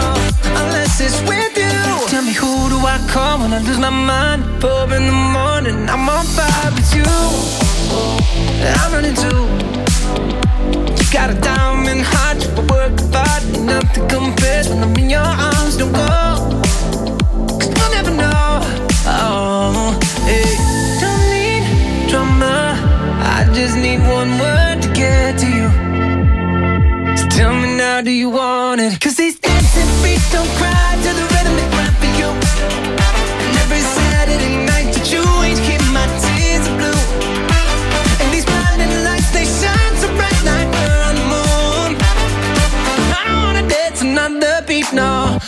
unless 0.62 1.02
it's 1.02 1.20
with 1.28 1.58
you. 1.58 2.08
Tell 2.08 2.24
me 2.24 2.34
who 2.34 2.70
do 2.70 2.78
I 2.78 2.98
call 3.10 3.40
when 3.40 3.54
I 3.54 3.60
lose 3.60 3.80
my 3.80 3.90
mind? 3.90 4.44
Four 4.62 4.84
in 4.94 5.06
the 5.06 5.12
morning, 5.12 5.90
I'm 5.90 6.08
on 6.08 6.26
fire 6.26 6.72
with 6.72 6.96
you. 6.96 7.04
I'm 8.64 8.92
running 8.94 9.16
too. 9.16 9.44
Got 11.14 11.30
a 11.30 11.40
diamond 11.42 12.02
heart, 12.02 12.42
you 12.44 12.50
work 12.74 13.00
hard, 13.14 13.44
nothing 13.60 14.08
compares 14.10 14.68
when 14.68 14.84
I'm 14.84 14.96
in 14.98 15.12
your 15.12 15.22
arms. 15.22 15.78
Don't 15.78 15.94
go, 15.94 16.02
cause 17.60 17.70
you'll 17.70 17.92
never 17.92 18.10
know. 18.10 18.60
Oh, 19.06 19.98
hey. 20.26 20.58
Don't 21.00 21.24
need 21.30 22.10
drama, 22.10 22.76
I 23.22 23.48
just 23.54 23.78
need 23.78 24.00
one 24.00 24.40
word 24.40 24.82
to 24.82 24.90
get 24.94 25.38
to 25.38 25.46
you. 25.46 25.70
So 27.16 27.28
tell 27.28 27.54
me 27.54 27.78
now, 27.78 28.02
do 28.02 28.10
you 28.10 28.32
want 28.32 28.82
it? 28.82 29.00
Cause 29.00 29.16
these 29.16 29.38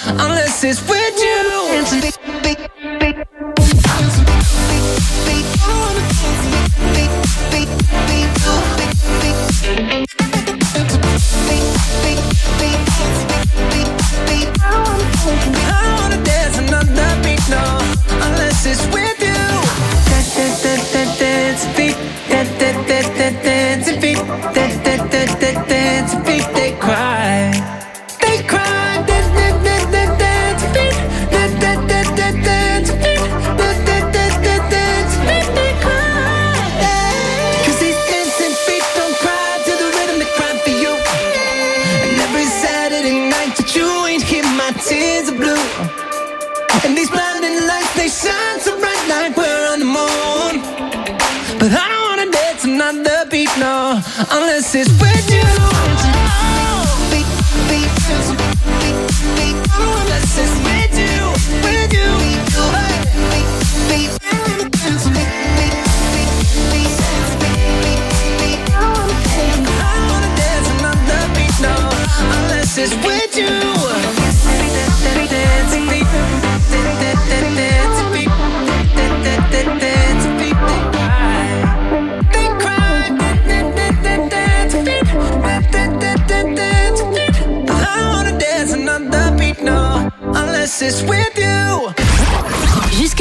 unless 0.08 0.64
it's 0.64 0.82
with 0.88 1.05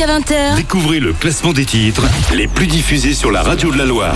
jusqu'à 0.04 0.18
20h. 0.18 0.56
Découvrez 0.56 1.00
le 1.00 1.12
classement 1.12 1.52
des 1.52 1.64
titres 1.64 2.02
les 2.34 2.46
plus 2.46 2.66
diffusés 2.66 3.14
sur 3.14 3.30
la 3.30 3.42
radio 3.42 3.70
de 3.72 3.78
la 3.78 3.84
Loire. 3.84 4.14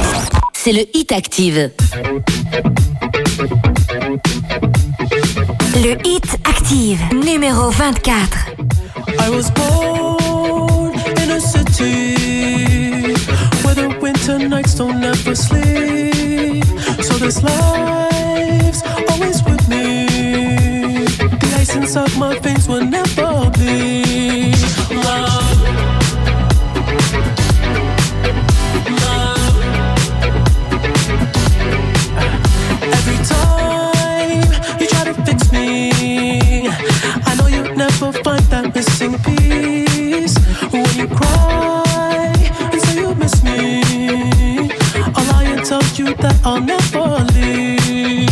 C'est 0.53 0.72
le 0.72 0.84
Hit 0.95 1.12
Active. 1.12 1.70
Le 5.76 6.07
Hit 6.07 6.39
Active, 6.45 7.01
numéro 7.24 7.70
24. 7.70 8.49
I 9.20 9.30
was 9.30 9.51
born 9.55 10.93
in 11.22 11.30
a 11.30 11.41
city 11.41 13.14
where 13.62 13.74
the 13.74 13.89
winter 14.01 14.39
nights 14.39 14.74
don't 14.74 15.03
ever 15.03 15.34
sleep. 15.34 16.64
So 17.03 17.14
this 17.18 17.43
life's 17.43 18.82
always 19.11 19.43
with 19.45 19.68
me. 19.68 20.07
The 21.39 21.57
ice 21.61 21.74
inside 21.74 22.16
my 22.18 22.39
veins 22.41 22.68
will 22.68 22.84
never 22.84 23.51
bleed. 23.51 24.57
that 46.20 46.40
I'll 46.44 46.60
never 46.60 47.24
eh. 47.34 47.76
leave. 47.86 48.27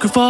apocryphal 0.00 0.29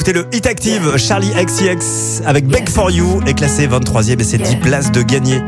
Écoutez 0.00 0.14
le 0.14 0.24
Hit 0.34 0.46
Active, 0.46 0.96
Charlie 0.96 1.28
XCX 1.28 2.22
avec 2.24 2.46
Beg 2.46 2.70
for 2.70 2.90
You 2.90 3.20
est 3.26 3.34
classé 3.34 3.68
23e 3.68 4.18
et 4.18 4.24
c'est 4.24 4.38
10 4.38 4.56
places 4.56 4.90
de 4.90 5.02
gagner. 5.02 5.42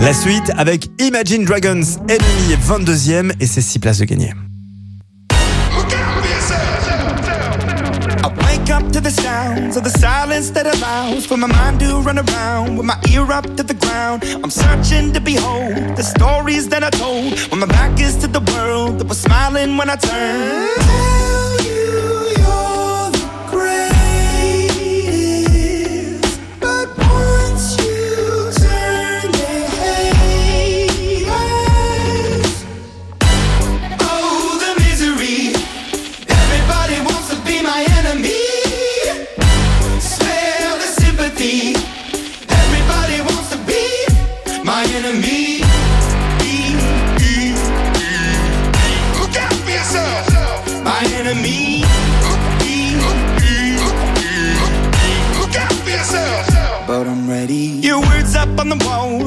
La 0.00 0.12
suite 0.12 0.50
avec 0.58 0.90
Imagine 0.98 1.44
Dragons, 1.44 1.84
Enemy 2.08 2.52
est 2.52 2.58
22e 2.68 3.30
et 3.38 3.46
c'est 3.46 3.60
6 3.60 3.78
places 3.78 3.98
de 3.98 4.06
gagner. 4.06 4.34
I 5.30 5.36
wake 8.44 8.70
up 8.70 8.90
to 8.90 9.00
the 9.00 9.12
sounds 9.12 9.76
of 9.76 9.84
the 9.84 9.96
silence 10.00 10.50
that 10.50 10.66
allows 10.66 11.24
for 11.24 11.36
my 11.36 11.46
mind 11.46 11.78
to 11.78 12.00
run 12.00 12.18
around 12.18 12.76
with 12.76 12.86
my 12.86 12.96
ear 13.12 13.30
up 13.30 13.44
to 13.56 13.62
the 13.62 13.74
ground. 13.74 14.24
I'm 14.42 14.50
searching 14.50 15.12
to 15.12 15.20
behold 15.20 15.94
the 15.94 16.02
stories 16.02 16.68
that 16.70 16.82
I 16.82 16.90
told 16.90 17.38
when 17.52 17.60
my 17.60 17.66
back 17.66 18.00
is 18.00 18.16
to 18.16 18.26
the 18.26 18.40
world 18.52 18.98
that 18.98 19.06
was 19.06 19.20
smiling 19.20 19.76
when 19.76 19.88
I 19.88 19.94
turned. 19.94 20.72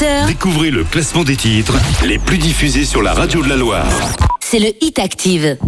18h. 0.00 0.26
Découvrez 0.26 0.70
le 0.70 0.84
classement 0.84 1.24
des 1.24 1.36
titres 1.36 1.74
les 2.06 2.18
plus 2.18 2.38
diffusés 2.38 2.84
sur 2.84 3.02
la 3.02 3.12
radio 3.12 3.42
de 3.42 3.48
la 3.48 3.56
Loire. 3.56 3.86
C'est 4.40 4.58
le 4.58 4.72
Hit 4.82 4.98
Active. 4.98 5.58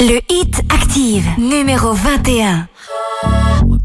Le 0.00 0.20
Hit 0.28 0.60
Active, 0.68 1.26
numéro 1.38 1.92
21. 1.92 2.68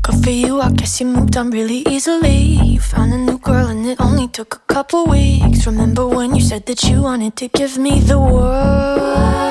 Good 0.04 0.24
for 0.24 0.34
you, 0.34 0.60
I 0.60 0.74
guess 0.74 1.00
you 1.00 1.08
moved 1.08 1.38
on 1.38 1.52
really 1.52 1.84
easily. 1.90 2.60
You 2.64 2.80
found 2.82 3.14
a 3.14 3.18
new 3.18 3.38
girl 3.38 3.68
and 3.68 3.86
it 3.86 4.00
only 4.02 4.28
took 4.28 4.56
a 4.56 4.74
couple 4.74 5.06
weeks. 5.06 5.66
Remember 5.66 6.06
when 6.06 6.36
you 6.36 6.42
said 6.42 6.66
that 6.66 6.84
you 6.84 7.02
wanted 7.02 7.36
to 7.38 7.48
give 7.48 7.78
me 7.78 8.02
the 8.02 8.18
world? 8.20 9.51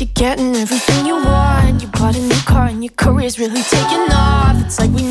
You're 0.00 0.10
getting 0.14 0.54
everything 0.54 1.06
you 1.06 1.14
want. 1.14 1.82
You 1.82 1.88
bought 1.88 2.16
a 2.16 2.20
new 2.20 2.40
car 2.46 2.66
and 2.66 2.84
your 2.84 2.92
career's 2.96 3.38
really 3.38 3.62
taking 3.62 4.06
off. 4.12 4.64
It's 4.64 4.78
like 4.78 4.90
we 4.90 5.07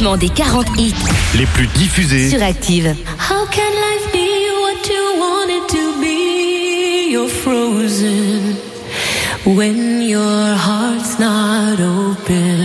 classement 0.00 0.16
des 0.16 0.30
40 0.30 0.66
hits 0.78 0.94
Les 1.36 1.44
plus 1.46 1.66
diffusés. 1.68 2.30
sur 2.30 2.42
Active. 2.42 2.94
How 3.18 3.44
can 3.50 3.70
life 3.70 4.10
be 4.12 4.28
what 4.62 4.88
you 4.88 5.20
want 5.20 5.50
it 5.50 5.68
to 5.68 6.00
be? 6.00 7.10
You're 7.12 7.28
frozen 7.28 8.56
when 9.44 10.00
your 10.00 10.54
heart's 10.56 11.18
not 11.18 11.78
open. 11.80 12.59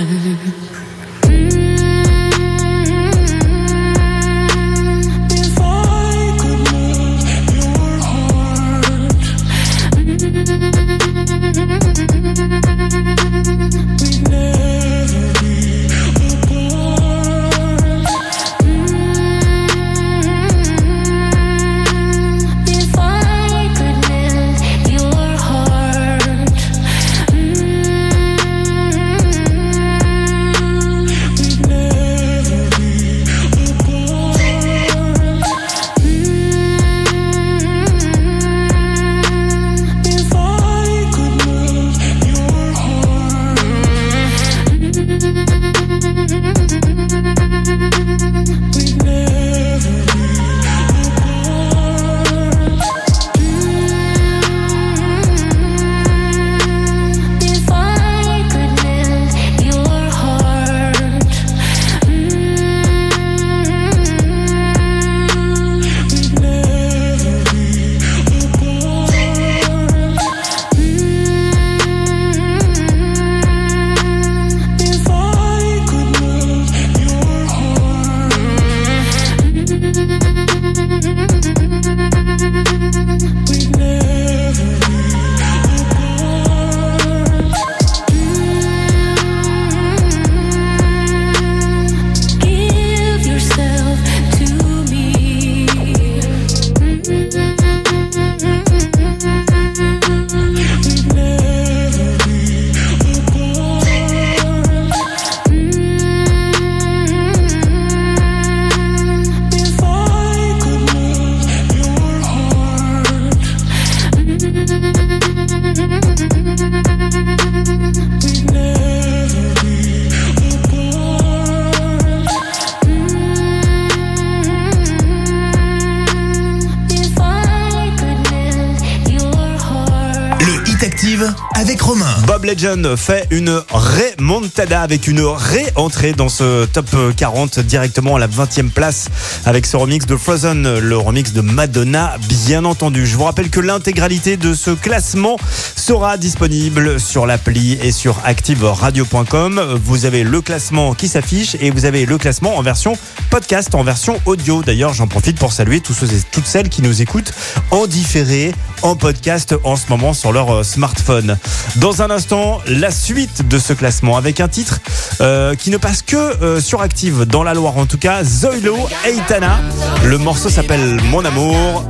Legend 132.45 132.95
fait 132.95 133.27
une 133.31 133.61
remontada 133.69 134.81
avec 134.81 135.07
une 135.07 135.21
ré-entrée 135.21 136.13
dans 136.13 136.29
ce 136.29 136.65
top 136.65 136.85
40 137.17 137.59
directement 137.59 138.15
à 138.15 138.19
la 138.19 138.27
20e 138.27 138.69
place 138.69 139.07
avec 139.45 139.65
ce 139.65 139.75
remix 139.75 140.05
de 140.05 140.15
Frozen, 140.15 140.79
le 140.79 140.97
remix 140.97 141.33
de 141.33 141.41
Madonna, 141.41 142.15
bien 142.29 142.63
entendu. 142.63 143.07
Je 143.07 143.15
vous 143.15 143.23
rappelle 143.23 143.49
que 143.49 143.59
l'intégralité 143.59 144.37
de 144.37 144.53
ce 144.53 144.71
classement 144.71 145.37
sera 145.85 146.17
disponible 146.17 146.99
sur 146.99 147.27
l'appli 147.27 147.73
et 147.73 147.91
sur 147.91 148.19
activeradio.com. 148.23 149.77
Vous 149.83 150.05
avez 150.05 150.23
le 150.23 150.41
classement 150.41 150.95
qui 150.95 151.07
s'affiche 151.07 151.55
et 151.59 151.69
vous 151.69 151.85
avez 151.85 152.07
le 152.07 152.17
classement 152.17 152.57
en 152.57 152.63
version 152.63 152.97
podcast, 153.29 153.75
en 153.75 153.83
version 153.83 154.19
audio. 154.25 154.63
D'ailleurs, 154.63 154.95
j'en 154.95 155.05
profite 155.05 155.37
pour 155.37 155.53
saluer 155.53 155.81
tous 155.81 155.93
ceux 155.93 156.11
et 156.11 156.21
toutes 156.31 156.47
celles 156.47 156.69
qui 156.69 156.81
nous 156.81 157.03
écoutent 157.03 157.31
en 157.69 157.85
différé, 157.85 158.55
en 158.81 158.95
podcast 158.95 159.53
en 159.63 159.75
ce 159.75 159.83
moment 159.89 160.15
sur 160.15 160.31
leur 160.31 160.55
euh, 160.55 160.63
smartphone. 160.63 161.37
Dans 161.75 162.01
un 162.01 162.09
instant, 162.09 162.61
la 162.65 162.89
suite 162.89 163.47
de 163.47 163.59
ce 163.59 163.73
classement 163.73 164.17
avec 164.17 164.39
un 164.39 164.47
titre 164.47 164.79
euh, 165.21 165.53
qui 165.53 165.69
ne 165.69 165.77
passe 165.77 166.01
que 166.01 166.15
euh, 166.15 166.59
sur 166.59 166.81
Active, 166.81 167.25
dans 167.25 167.43
la 167.43 167.53
Loire 167.53 167.77
en 167.77 167.85
tout 167.85 167.99
cas, 167.99 168.23
Zoilo 168.23 168.75
Eitana. 169.05 169.59
Le 170.03 170.17
morceau 170.17 170.49
s'appelle 170.49 170.99
Mon 171.11 171.23
Amour. 171.23 171.85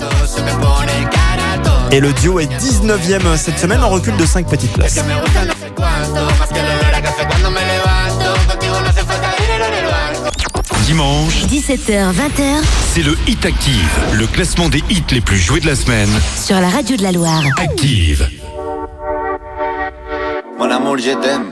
Et 1.92 2.00
le 2.00 2.12
duo 2.14 2.40
est 2.40 2.48
19e 2.48 3.38
cette 3.38 3.60
semaine 3.60 3.84
en 3.84 3.90
recul 3.90 4.16
de 4.18 4.26
5 4.26 4.48
petites 4.48 4.74
places. 4.74 5.00
Dimanche, 10.86 11.46
17h, 11.46 12.12
20h 12.14 12.86
c'est 12.96 13.04
le 13.04 13.18
Hit 13.28 13.46
Active, 13.46 14.00
le 14.14 14.26
classement 14.26 14.70
des 14.70 14.82
hits 14.90 15.04
les 15.12 15.20
plus 15.20 15.38
joués 15.38 15.60
de 15.60 15.68
la 15.68 15.76
semaine. 15.76 16.08
sur 16.42 16.60
la 16.62 16.70
radio 16.70 16.96
de 16.96 17.04
la 17.04 17.12
Loire. 17.12 17.44
Active. 17.58 18.30
Mon 20.58 20.72
amour, 20.72 20.98
je 20.98 21.12
t'aime. 21.12 21.52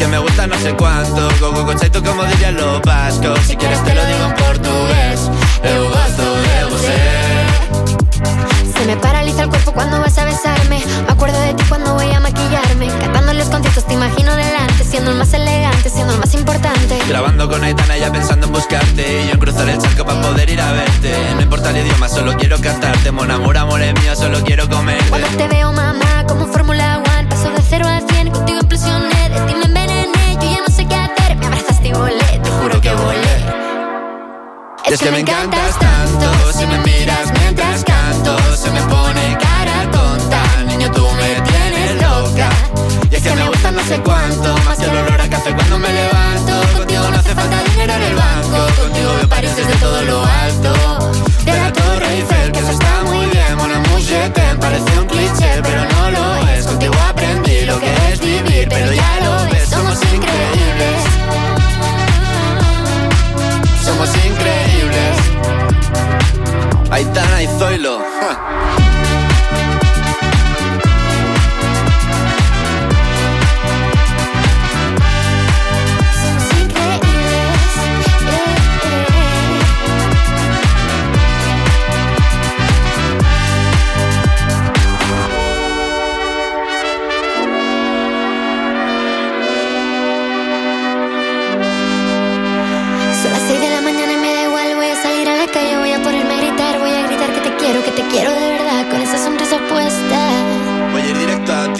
que 0.00 0.06
me 0.06 0.18
gusta 0.18 0.46
no 0.46 0.56
sé 0.56 0.72
cuánto, 0.72 1.28
go, 1.40 1.50
go, 1.50 1.60
poco 1.60 1.74
chaito 1.74 2.02
como 2.02 2.24
dirían 2.24 2.54
los 2.54 2.80
vascos 2.80 3.38
Si 3.46 3.54
quieres 3.54 3.84
te 3.84 3.94
lo 3.94 4.06
digo 4.06 4.24
en 4.24 4.34
portugués 4.34 5.20
Eu 5.62 5.90
gosto 5.90 6.22
de 6.40 6.64
você 6.70 7.20
Se 8.78 8.86
me 8.86 8.96
paraliza 8.96 9.42
el 9.42 9.50
cuerpo 9.50 9.72
cuando 9.72 10.00
vas 10.00 10.16
a 10.16 10.24
besarme. 10.24 10.82
Me 11.06 11.12
acuerdo 11.12 11.38
de 11.38 11.52
ti 11.52 11.62
cuando 11.68 11.92
voy 11.94 12.10
a 12.10 12.18
maquillarme. 12.18 12.88
Cantando 12.98 13.34
los 13.34 13.48
conciertos 13.50 13.84
te 13.86 13.92
imagino 13.92 14.34
delante. 14.34 14.84
Siendo 14.84 15.10
el 15.10 15.18
más 15.18 15.34
elegante, 15.34 15.90
siendo 15.90 16.14
el 16.14 16.18
más 16.18 16.32
importante. 16.32 16.98
Grabando 17.06 17.46
con 17.50 17.62
Aitana 17.62 17.98
ya 17.98 18.10
pensando 18.10 18.46
en 18.46 18.52
buscarte 18.54 19.22
Y 19.22 19.26
yo 19.26 19.32
en 19.34 19.38
cruzar 19.38 19.68
el 19.68 19.78
charco 19.78 20.06
para 20.06 20.22
poder 20.22 20.48
ir 20.48 20.62
a 20.62 20.72
verte 20.72 21.14
No 21.34 21.42
importa 21.42 21.70
el 21.70 21.76
idioma, 21.86 22.08
solo 22.08 22.34
quiero 22.38 22.58
cantarte 22.58 23.12
Mon 23.12 23.30
amor, 23.30 23.56
amor 23.58 23.82
es 23.82 23.92
mío, 24.00 24.16
solo 24.16 24.42
quiero 24.44 24.66
comerte 24.68 25.10
Cuando 25.10 25.28
te 25.28 25.46
veo, 25.46 25.72
mamá, 25.72 26.24
como 26.26 26.46
Fórmula 26.46 27.02
One. 27.18 27.28
Paso 27.28 27.50
de 27.50 27.62
cero 27.68 27.86
a 27.86 28.00
cien, 28.10 28.30
contigo 28.30 28.60
implosioné. 28.60 29.28
De 29.28 29.40
ti 29.46 29.54
me 29.54 29.66
yo 30.34 30.50
ya 30.50 30.60
no 30.66 30.74
sé 30.74 30.86
qué 30.86 30.94
hacer. 30.94 31.36
Me 31.36 31.46
abrazaste 31.46 31.88
y 31.88 31.92
volé, 31.92 32.40
te 32.42 32.50
juro 32.50 32.80
que 32.80 32.92
volé. 32.92 33.36
Es 34.86 35.00
que 35.00 35.10
me 35.12 35.20
encantas 35.20 35.78
tanto 35.78 36.52
Si 36.52 36.66
me 36.66 36.78
miras 36.78 37.30
mientras 37.38 37.84
canto 37.84 38.36
Se 38.56 38.72
me 38.72 38.80
pone 38.82 39.38
cara 39.38 39.88
tonta. 39.92 40.42
Niño, 40.66 40.90
tú 40.90 41.06
me 41.12 41.40
tienes 41.48 42.02
loca. 42.02 42.48
Y 43.08 43.14
es 43.14 43.22
que 43.22 43.34
me 43.34 43.48
gusta 43.48 43.70
no 43.70 43.82
sé 43.84 44.00
cuánto 44.00 44.56
Más 44.64 44.78
que 44.78 44.84
el 44.86 44.96
olor 44.96 45.20
a 45.20 45.28
café 45.28 45.54
cuando 45.54 45.78
me 45.78 45.92
levanto. 45.92 46.78
Contigo 46.78 47.08
no 47.08 47.18
hace 47.18 47.34
falta 47.34 47.62
dinero 47.70 47.92
en 47.92 48.02
el 48.02 48.14
banco 48.16 48.82
Contigo 48.82 49.14
veo 49.16 49.28
París 49.28 49.56
desde 49.56 49.74
todo 49.74 50.02
lo 50.02 50.24
alto. 50.24 50.72
De 51.44 51.52
la 51.52 51.72
Torre 51.72 52.14
Eiffel, 52.14 52.52
que 52.52 52.58
eso 52.58 52.70
está 52.72 53.02
muy 53.04 53.26
bien. 53.26 53.40
Je 54.10 54.28
t'aime, 54.30 54.58
parece 54.58 54.98
un 54.98 55.06
cliché 55.06 55.62
Pero 55.62 55.84
no 55.84 56.10
lo 56.10 56.48
es, 56.48 56.66
contigo 56.66 56.94
aprendí 57.08 57.64
lo 57.64 57.78
que 57.78 57.94
es 58.10 58.18
vivir 58.18 58.66
Pero 58.68 58.92
ya 58.92 59.20
lo 59.22 59.52
ves, 59.52 59.69
secret 60.00 60.59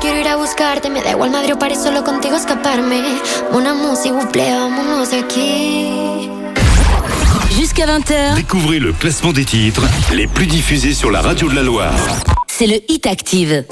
quiero 0.00 0.18
ir 0.20 0.28
a 0.28 0.36
buscarte. 0.36 0.90
Me 0.90 1.02
da 1.02 1.10
igual 1.10 1.30
Madrid 1.30 1.54
o 1.54 1.58
París, 1.58 1.78
solo 1.82 2.04
contigo 2.04 2.36
escaparme. 2.36 3.02
Una 3.52 3.74
música, 3.74 4.12
buple, 4.14 4.44
vámonos 4.50 5.12
aquí. 5.12 6.28
Jusqu'à 7.56 7.86
20h, 7.86 8.34
Découvrez 8.34 8.78
le 8.78 8.92
classement 8.92 9.32
des 9.32 9.44
titres 9.44 9.82
les 10.12 10.26
plus 10.26 10.46
diffusés 10.46 10.92
sur 10.94 11.10
la 11.10 11.20
radio 11.22 11.48
de 11.48 11.54
la 11.54 11.62
Loire. 11.62 11.92
c'est 12.48 12.66
le 12.66 12.80
Hit 12.88 13.06
Active. 13.06 13.64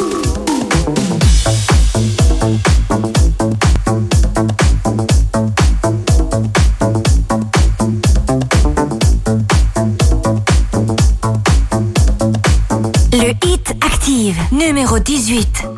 Le 13.12 13.30
Hit 13.46 13.70
Active, 13.80 14.36
numéro 14.52 14.98
18. 14.98 15.73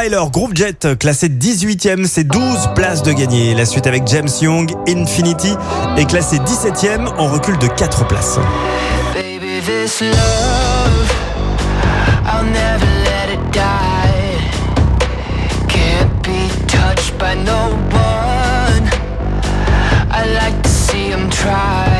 Zappa 0.00 0.06
et 0.06 0.08
leur 0.08 0.30
groupe 0.30 0.56
Jet, 0.56 0.98
classé 0.98 1.28
18e, 1.28 2.06
c'est 2.06 2.24
12 2.24 2.70
places 2.74 3.02
de 3.02 3.12
gagné. 3.12 3.54
La 3.54 3.64
suite 3.64 3.86
avec 3.86 4.06
James 4.06 4.28
Young, 4.40 4.72
Infinity, 4.88 5.52
est 5.96 6.06
classé 6.06 6.38
17e 6.38 7.08
en 7.18 7.28
recul 7.28 7.58
de 7.58 7.66
4 7.66 8.06
places. 8.06 8.38
Baby, 9.14 9.60
this 9.64 10.00
love, 10.00 11.12
I'll 12.26 12.44
never 12.44 12.86
let 13.04 13.32
it 13.32 13.52
die. 13.52 14.38
Can't 15.68 16.22
be 16.22 16.48
touched 16.66 17.18
by 17.18 17.34
no 17.44 17.70
one. 17.92 18.88
I 20.10 20.24
like 20.34 20.62
to 20.62 20.68
see 20.68 21.10
him 21.10 21.28
try. 21.30 21.99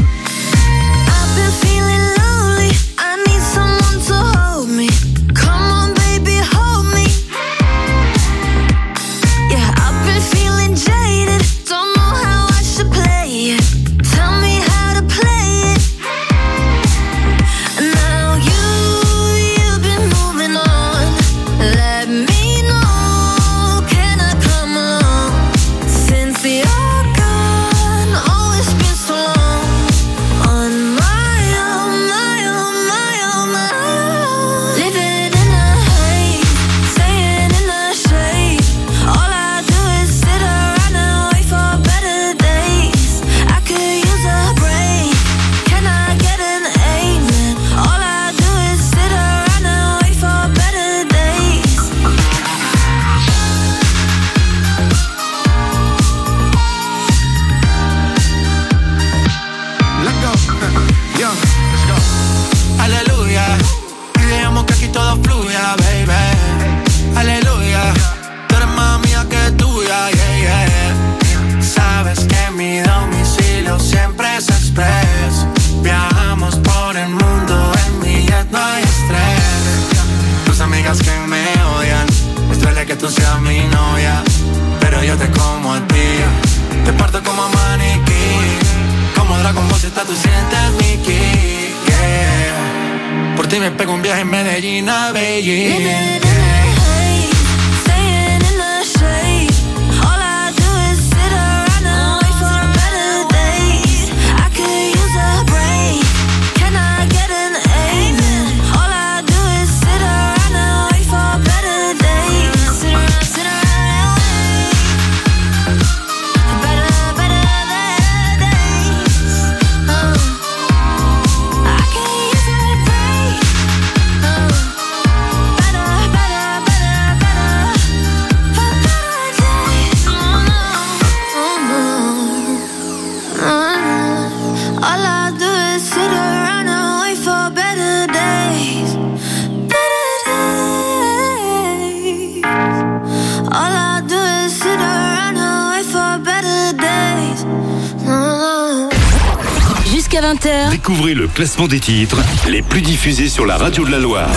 Classement 151.33 151.67
des 151.67 151.79
titres 151.79 152.17
les 152.49 152.61
plus 152.61 152.81
diffusés 152.81 153.29
sur 153.29 153.45
la 153.45 153.57
radio 153.57 153.85
de 153.85 153.91
la 153.91 153.99
Loire. 153.99 154.29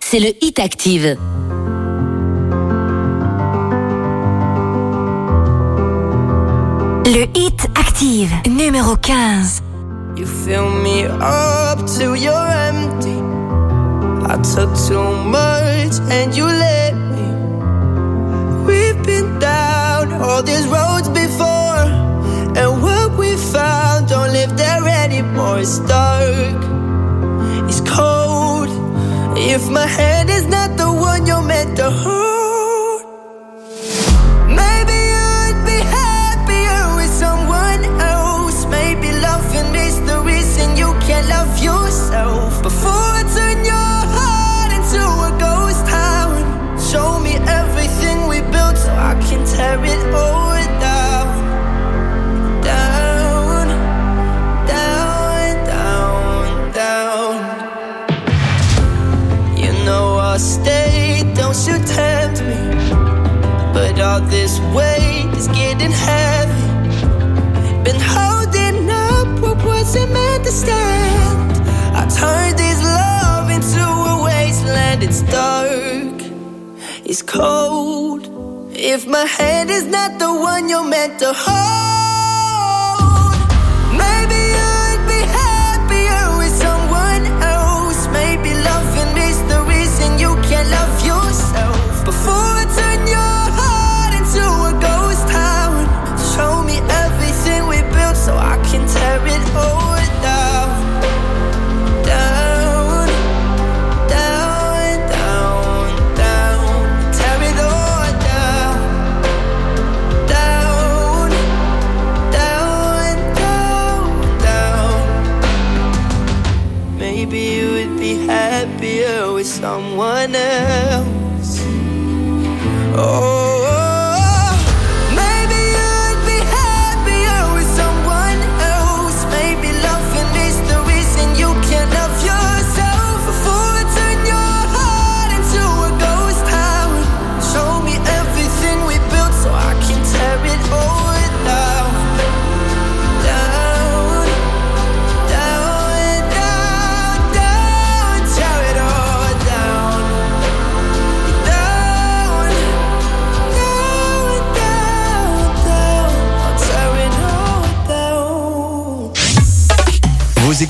c'est 0.00 0.20
le 0.20 0.32
Hit 0.40 0.58
Active. 0.58 1.16
Le 7.06 7.26
Hit 7.34 7.68
Active, 7.74 8.30
numéro 8.48 8.96
15. 8.96 9.62
You 10.16 10.26
fill 10.26 10.68
me 10.82 11.04
up 11.06 11.86
till 11.86 12.16
you're 12.16 12.34
empty. 12.34 13.18
I 14.26 14.36
took 14.42 14.74
too 14.86 15.14
much 15.24 16.00
and 16.10 16.34
you 16.34 16.44
let 16.46 16.92
me. 16.94 17.28
We've 18.66 19.00
been 19.06 19.38
down 19.38 20.12
all 20.20 20.42
these 20.42 20.66
roads 20.66 21.08
before, 21.08 21.86
anymore. 25.28 25.58
It's 25.60 25.78
dark, 25.80 26.62
it's 27.68 27.80
cold. 27.80 28.68
If 29.36 29.68
my 29.70 29.86
hand 29.86 30.30
is 30.30 30.46
not 30.46 30.76
the 30.76 30.90
one 30.90 31.26
you're 31.26 31.42
meant 31.42 31.76
to 31.76 31.90
hold, 31.90 33.02
maybe 34.48 34.98
I'd 35.14 35.62
be 35.64 35.78
happier 36.00 36.96
with 36.96 37.12
someone 37.12 37.84
else. 38.00 38.66
Maybe 38.66 39.12
loving 39.20 39.74
is 39.74 40.00
the 40.06 40.20
reason 40.20 40.76
you 40.76 40.92
can't 41.06 41.28
love 41.28 41.62
yourself. 41.62 42.62
Before 42.62 43.07
cold. 77.38 78.22
If 78.74 79.06
my 79.06 79.24
hand 79.24 79.70
is 79.70 79.86
not 79.86 80.18
the 80.18 80.32
one 80.50 80.68
you're 80.68 80.84
meant 80.84 81.20
to 81.20 81.32
hold, 81.32 81.87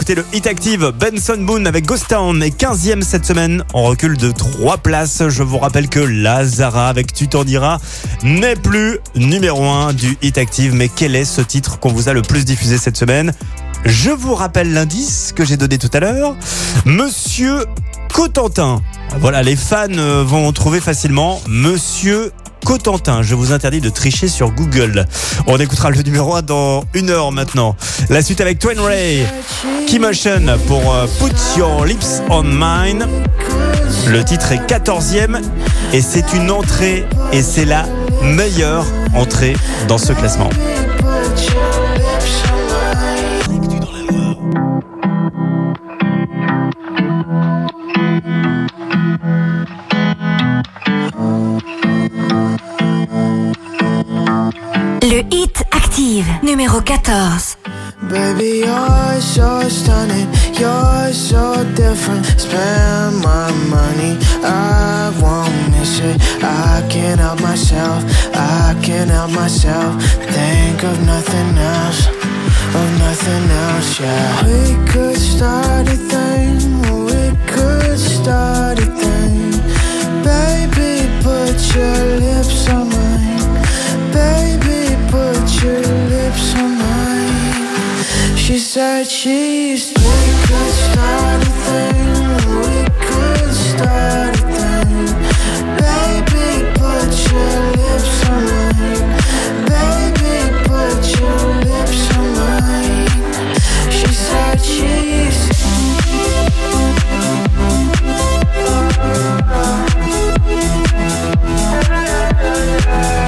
Écoutez 0.09 0.23
le 0.23 0.37
Hit 0.39 0.47
Active 0.47 0.93
Benson 0.99 1.37
Boone 1.41 1.67
avec 1.67 1.85
Ghost 1.85 2.09
Town 2.09 2.43
est 2.43 2.59
15e 2.59 3.03
cette 3.03 3.27
semaine. 3.27 3.63
On 3.75 3.83
recule 3.83 4.17
de 4.17 4.31
3 4.31 4.79
places. 4.79 5.29
Je 5.29 5.43
vous 5.43 5.59
rappelle 5.59 5.91
que 5.91 6.01
Lazara 6.01 6.89
avec 6.89 7.13
Tu 7.13 7.29
t'en 7.29 7.45
diras 7.45 7.79
n'est 8.23 8.57
plus 8.57 9.01
numéro 9.15 9.63
1 9.65 9.93
du 9.93 10.17
Hit 10.23 10.39
Active. 10.39 10.73
Mais 10.73 10.89
quel 10.89 11.15
est 11.15 11.27
ce 11.27 11.43
titre 11.43 11.79
qu'on 11.79 11.93
vous 11.93 12.09
a 12.09 12.15
le 12.15 12.23
plus 12.23 12.47
diffusé 12.47 12.79
cette 12.79 12.97
semaine? 12.97 13.35
Je 13.85 14.11
vous 14.11 14.35
rappelle 14.35 14.73
l'indice 14.73 15.35
que 15.37 15.45
j'ai 15.45 15.59
donné 15.59 15.77
tout 15.77 15.91
à 15.93 16.01
l'heure. 16.01 16.37
Monsieur 16.87 17.67
Cotentin. 18.15 18.81
Voilà, 19.21 19.43
les 19.43 19.57
fans 19.57 19.89
euh, 19.91 20.25
vont 20.27 20.51
trouver 20.53 20.81
facilement 20.81 21.43
Monsieur 21.47 22.33
Cotentin. 22.69 23.23
Je 23.23 23.35
vous 23.35 23.53
interdis 23.53 23.81
de 23.81 23.89
tricher 23.89 24.29
sur 24.29 24.51
Google. 24.51 25.07
On 25.47 25.57
écoutera 25.57 25.89
le 25.89 26.03
numéro 26.03 26.35
1 26.35 26.43
dans 26.43 26.85
une 26.93 27.09
heure 27.09 27.33
maintenant. 27.33 27.75
La 28.11 28.21
suite 28.21 28.43
avec 28.43 28.59
Twain 28.59 28.79
Ray, 28.79 29.25
Keymotion 29.87 30.59
pour 30.67 30.95
euh, 30.95 31.07
Put 31.19 31.33
Your 31.59 31.87
Lips 31.87 32.21
on 32.29 32.43
Mine. 32.43 33.07
Le 34.09 34.23
titre 34.23 34.53
est 34.53 34.71
14e 34.71 35.41
et 35.95 36.03
c'est 36.03 36.35
une 36.35 36.51
entrée 36.51 37.07
et 37.33 37.43
c'est 37.43 37.65
la 37.65 37.87
meilleure 38.23 38.85
entrée 39.15 39.57
dans 39.89 39.97
ce 39.97 40.13
classement. 40.13 40.51
Numéro 56.79 56.83
14. 56.83 57.57
Baby, 58.09 58.61
you're 58.65 59.21
so 59.21 59.69
stunning, 59.69 60.29
you're 60.55 61.13
so 61.13 61.65
different. 61.75 62.25
Spend 62.39 63.21
my 63.21 63.51
money, 63.69 64.17
I 64.45 65.13
won't 65.21 65.53
miss 65.71 66.01
it. 66.01 66.17
I 66.43 66.87
can't 66.89 67.21
help 67.21 67.41
myself, 67.41 68.05
I 68.35 68.75
can't 68.83 69.11
help 69.11 69.33
myself. 69.33 70.01
Think 70.31 70.85
of 70.85 71.05
nothing 71.05 71.59
else, 71.59 72.07
of 72.75 72.89
nothing 72.99 73.51
else, 73.51 74.01
yeah. 74.01 74.45
We 74.47 74.77
could 74.93 75.19
start 75.19 75.89
a 75.89 75.97
thing, 75.97 76.81
we 77.05 77.37
could 77.47 77.99
start 77.99 78.79
a 78.79 78.87
thing. 78.87 79.51
Baby, 80.23 81.09
put 81.23 81.59
your 81.75 82.21
lips 82.21 82.69
on 82.69 82.88
She 88.49 88.57
said 88.57 89.07
she's 89.07 89.93
We 89.93 90.03
could 90.49 90.73
start 90.73 91.43
a 91.43 91.51
thing 91.67 92.09
We 92.63 92.81
could 92.99 93.53
start 93.53 94.33
a 94.33 94.45
thing. 94.57 95.05
Baby, 95.77 96.65
put 96.81 97.11
your 97.31 97.57
lips 97.77 98.25
on 98.27 98.41
mine. 98.49 99.05
Baby, 99.69 100.37
put 100.65 101.21
your 101.21 101.43
lips 101.61 102.01
on 102.17 102.27
mine. 102.37 103.09
She 103.93 104.15
said 104.15 104.59
come 111.69 111.89
back 111.89 113.27
to 113.27 113.28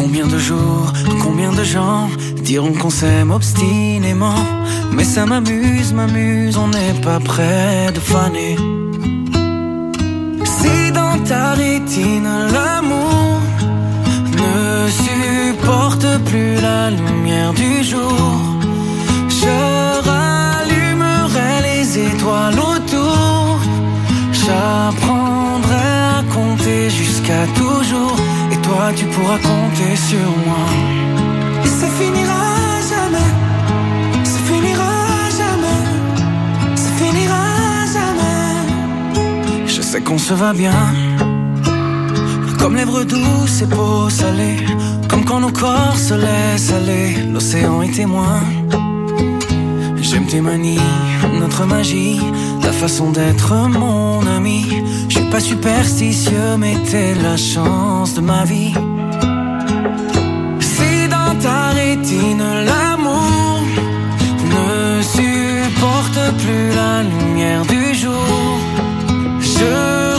Combien 0.00 0.26
de 0.26 0.38
jours, 0.38 0.90
combien 1.22 1.52
de 1.52 1.62
gens 1.62 2.08
diront 2.42 2.72
qu'on 2.72 2.88
s'aime 2.88 3.30
obstinément. 3.30 4.42
Mais 4.92 5.04
ça 5.04 5.26
m'amuse, 5.26 5.92
m'amuse, 5.92 6.56
on 6.56 6.68
n'est 6.68 6.98
pas 7.02 7.20
près 7.20 7.92
de 7.94 8.00
faner. 8.00 8.56
Si 10.56 10.92
dans 10.92 11.18
ta 11.30 11.52
rétine 11.52 12.32
l'amour 12.54 13.40
ne 14.42 14.88
supporte 15.04 16.06
plus 16.30 16.54
la 16.62 16.90
lumière 16.90 17.52
du 17.52 17.84
jour, 17.84 18.40
je 19.28 19.58
rallumerai 20.08 21.52
les 21.68 21.98
étoiles 22.08 22.58
autour. 22.58 23.60
J'apprendrai 24.32 25.88
à 26.16 26.22
compter 26.34 26.88
jusqu'à 26.88 27.44
toujours. 27.54 28.29
Toi, 28.70 28.92
tu 28.94 29.04
pourras 29.06 29.38
compter 29.38 29.96
sur 29.96 30.28
moi. 30.46 30.64
Et 31.64 31.72
ça 31.80 31.88
finira 31.98 32.44
jamais. 32.92 33.30
Ça 34.22 34.38
finira 34.48 34.92
jamais. 35.40 35.80
Ça 36.76 36.90
finira 37.00 37.44
jamais. 37.96 39.66
Je 39.66 39.82
sais 39.82 40.00
qu'on 40.00 40.18
se 40.18 40.34
va 40.34 40.52
bien. 40.52 40.80
Comme 42.60 42.76
lèvres 42.76 43.02
douces 43.02 43.60
et 43.62 43.66
peau 43.66 44.08
salée. 44.08 44.58
Comme 45.08 45.24
quand 45.24 45.40
nos 45.40 45.50
corps 45.50 45.96
se 45.96 46.14
laissent 46.14 46.72
aller. 46.72 47.24
L'océan 47.32 47.82
est 47.82 47.94
témoin. 48.02 48.40
J'aime 50.00 50.26
tes 50.26 50.40
manies, 50.40 50.86
notre 51.40 51.66
magie, 51.66 52.20
ta 52.62 52.72
façon 52.72 53.10
d'être 53.10 53.52
mon 53.68 54.26
ami. 54.26 54.66
Pas 55.30 55.38
superstitieux, 55.38 56.56
mais 56.58 56.76
t'es 56.90 57.14
la 57.14 57.36
chance 57.36 58.14
de 58.14 58.20
ma 58.20 58.44
vie. 58.44 58.74
Si 60.60 61.08
dans 61.08 61.34
ta 61.38 61.68
rétine 61.70 62.42
l'amour 62.68 63.60
ne 64.54 65.00
supporte 65.02 66.20
plus 66.42 66.74
la 66.74 67.02
lumière 67.04 67.64
du 67.66 67.94
jour, 67.94 68.58
je 69.40 69.72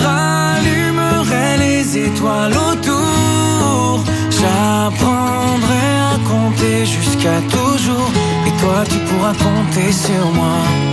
rallumerai 0.06 1.58
les 1.58 1.98
étoiles 2.08 2.54
autour. 2.54 4.04
J'apprendrai 4.30 5.88
à 6.12 6.16
compter 6.30 6.86
jusqu'à 6.86 7.42
toujours. 7.50 8.12
Et 8.48 8.62
toi, 8.62 8.84
tu 8.90 8.98
pourras 9.08 9.34
compter 9.34 9.92
sur 9.92 10.26
moi. 10.34 10.91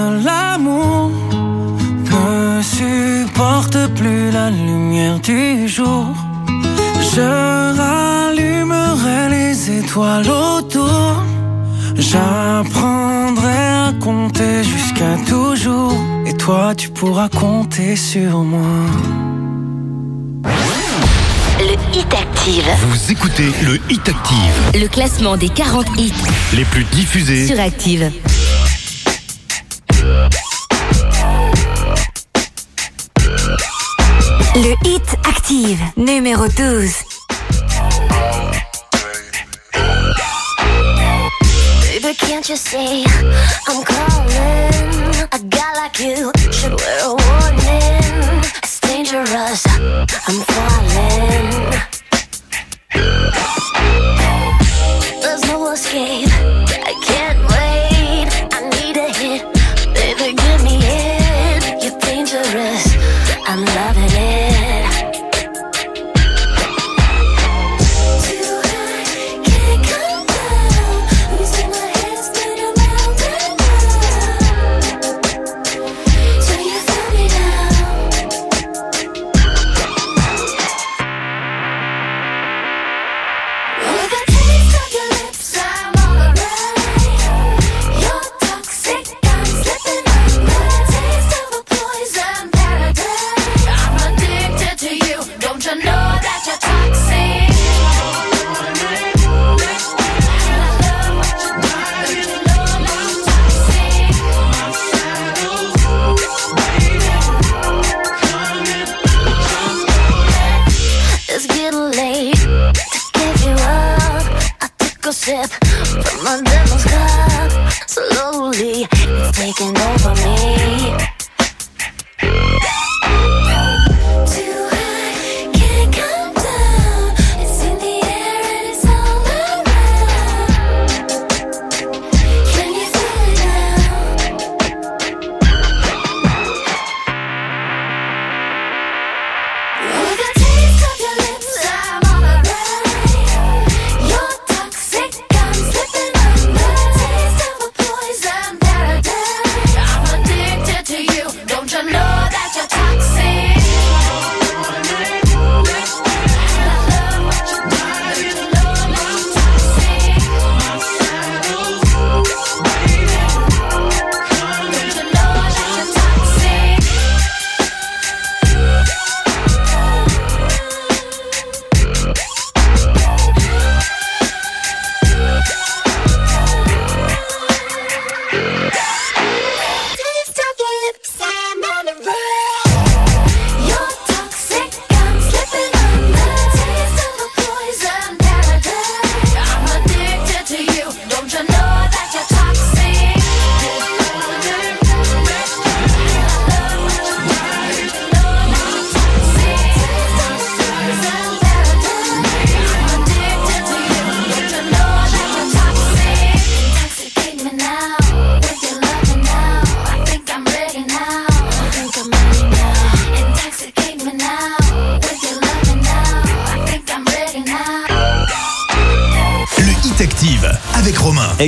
L'amour 0.00 1.10
ne 2.04 2.62
supporte 2.62 3.78
plus 3.94 4.30
la 4.30 4.50
lumière 4.50 5.18
du 5.20 5.68
jour. 5.68 6.06
Je 7.14 7.76
rallumerai 7.78 9.28
les 9.30 9.70
étoiles 9.78 10.28
autour. 10.30 11.22
J'apprendrai 11.96 13.56
à 13.88 13.92
compter 14.00 14.62
jusqu'à 14.64 15.16
toujours. 15.28 15.94
Et 16.26 16.34
toi, 16.34 16.74
tu 16.74 16.88
pourras 16.90 17.28
compter 17.28 17.96
sur 17.96 18.38
moi. 18.38 18.60
Le 21.58 21.72
Hit 21.98 22.12
Active. 22.12 22.64
Vous 22.90 23.10
écoutez 23.12 23.50
le 23.64 23.76
Hit 23.90 24.08
Active, 24.08 24.80
Le 24.82 24.86
classement 24.88 25.36
des 25.36 25.48
40 25.48 25.86
hits 25.98 26.12
les 26.54 26.64
plus 26.66 26.84
diffusés. 26.84 27.46
sur 27.46 27.58
Active. 27.58 28.10
Numéro 36.16 36.48
12. 36.48 37.04
Baby, 41.82 42.14
can't 42.14 42.48
you 42.48 42.56
see? 42.56 43.04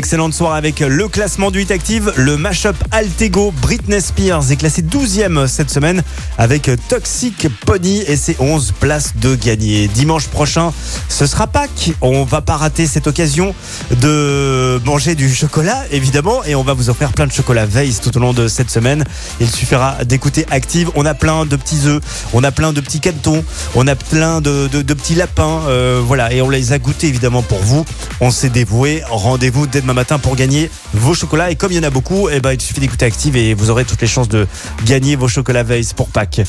Excellente 0.08 0.32
soirée 0.32 0.56
avec 0.56 0.80
le 0.80 1.06
classement 1.06 1.50
du 1.50 1.60
Hit 1.60 1.70
Active. 1.70 2.14
Le 2.16 2.38
mashup 2.38 2.74
Altego 2.92 3.52
Britney 3.60 4.00
Spears 4.00 4.50
est 4.50 4.56
classé 4.56 4.80
12e 4.80 5.46
cette 5.46 5.68
semaine 5.68 6.02
avec 6.38 6.70
Toxic 6.88 7.46
Pony 7.66 8.04
et 8.06 8.16
ses 8.16 8.34
11 8.38 8.72
places 8.80 9.16
de 9.16 9.34
gagné. 9.34 9.86
Dimanche 9.86 10.28
prochain, 10.28 10.72
ce 11.10 11.26
sera 11.26 11.46
Pâques. 11.46 11.92
On 12.00 12.24
va 12.24 12.40
pas 12.40 12.56
rater 12.56 12.86
cette 12.86 13.06
occasion 13.06 13.54
de 14.00 14.80
manger 14.86 15.14
du 15.14 15.28
chocolat, 15.28 15.84
évidemment, 15.90 16.42
et 16.44 16.54
on 16.54 16.62
va 16.62 16.72
vous 16.72 16.88
offrir 16.88 17.12
plein 17.12 17.26
de 17.26 17.32
chocolat 17.32 17.66
Veils 17.66 17.96
tout 18.02 18.16
au 18.16 18.20
long 18.20 18.32
de 18.32 18.48
cette 18.48 18.70
semaine. 18.70 19.04
Il 19.40 19.50
suffira 19.50 20.06
d'écouter 20.06 20.46
Active. 20.50 20.90
On 20.94 21.04
a 21.04 21.12
plein 21.12 21.44
de 21.44 21.54
petits 21.54 21.82
œufs, 21.84 22.00
on 22.32 22.42
a 22.44 22.50
plein 22.50 22.72
de 22.72 22.80
petits 22.80 23.00
canetons, 23.00 23.44
on 23.74 23.86
a 23.86 23.94
plein 23.94 24.40
de 24.40 24.68
petits 24.68 25.16
lapins, 25.16 25.64
euh, 25.68 26.00
voilà, 26.02 26.32
et 26.32 26.40
on 26.40 26.48
les 26.48 26.72
a 26.72 26.78
goûtés 26.78 27.08
évidemment 27.08 27.42
pour 27.42 27.58
vous. 27.58 27.84
On 28.20 28.30
s'est 28.30 28.48
dévoué. 28.48 29.02
Rendez-vous 29.08 29.66
dès 29.66 29.80
demain 29.80 29.94
matin 29.94 30.18
pour 30.18 30.36
gagner 30.36 30.70
vos 30.94 31.14
chocolats. 31.14 31.50
Et 31.50 31.56
comme 31.56 31.72
il 31.72 31.76
y 31.76 31.78
en 31.78 31.84
a 31.84 31.90
beaucoup, 31.90 32.28
eh 32.28 32.40
ben, 32.40 32.52
il 32.52 32.60
suffit 32.60 32.80
d'écouter 32.80 33.06
Active 33.06 33.36
et 33.36 33.54
vous 33.54 33.70
aurez 33.70 33.84
toutes 33.84 34.00
les 34.00 34.08
chances 34.08 34.28
de 34.28 34.46
gagner 34.84 35.16
vos 35.16 35.28
chocolats 35.28 35.62
Veils 35.62 35.88
pour 35.94 36.08
Pâques. 36.08 36.40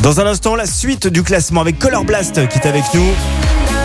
Dans 0.00 0.20
un 0.20 0.26
instant, 0.26 0.56
la 0.56 0.66
suite 0.66 1.06
du 1.06 1.22
classement 1.22 1.60
avec 1.60 1.78
Color 1.78 2.04
Blast 2.04 2.48
qui 2.48 2.58
est 2.58 2.66
avec 2.66 2.84
nous 2.94 3.08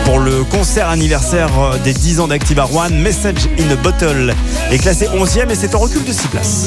pour 0.04 0.18
le 0.18 0.42
concert 0.44 0.88
anniversaire 0.88 1.50
euh, 1.60 1.78
des 1.84 1.92
10 1.92 2.20
ans 2.20 2.28
d'Active 2.28 2.60
Rouen. 2.60 2.90
Message 2.90 3.48
in 3.58 3.70
a 3.70 3.76
Bottle 3.76 4.34
est 4.70 4.78
classé 4.78 5.06
11e 5.06 5.50
et 5.50 5.54
c'est 5.54 5.74
en 5.74 5.78
recul 5.78 6.04
de 6.04 6.12
6 6.12 6.28
places. 6.28 6.66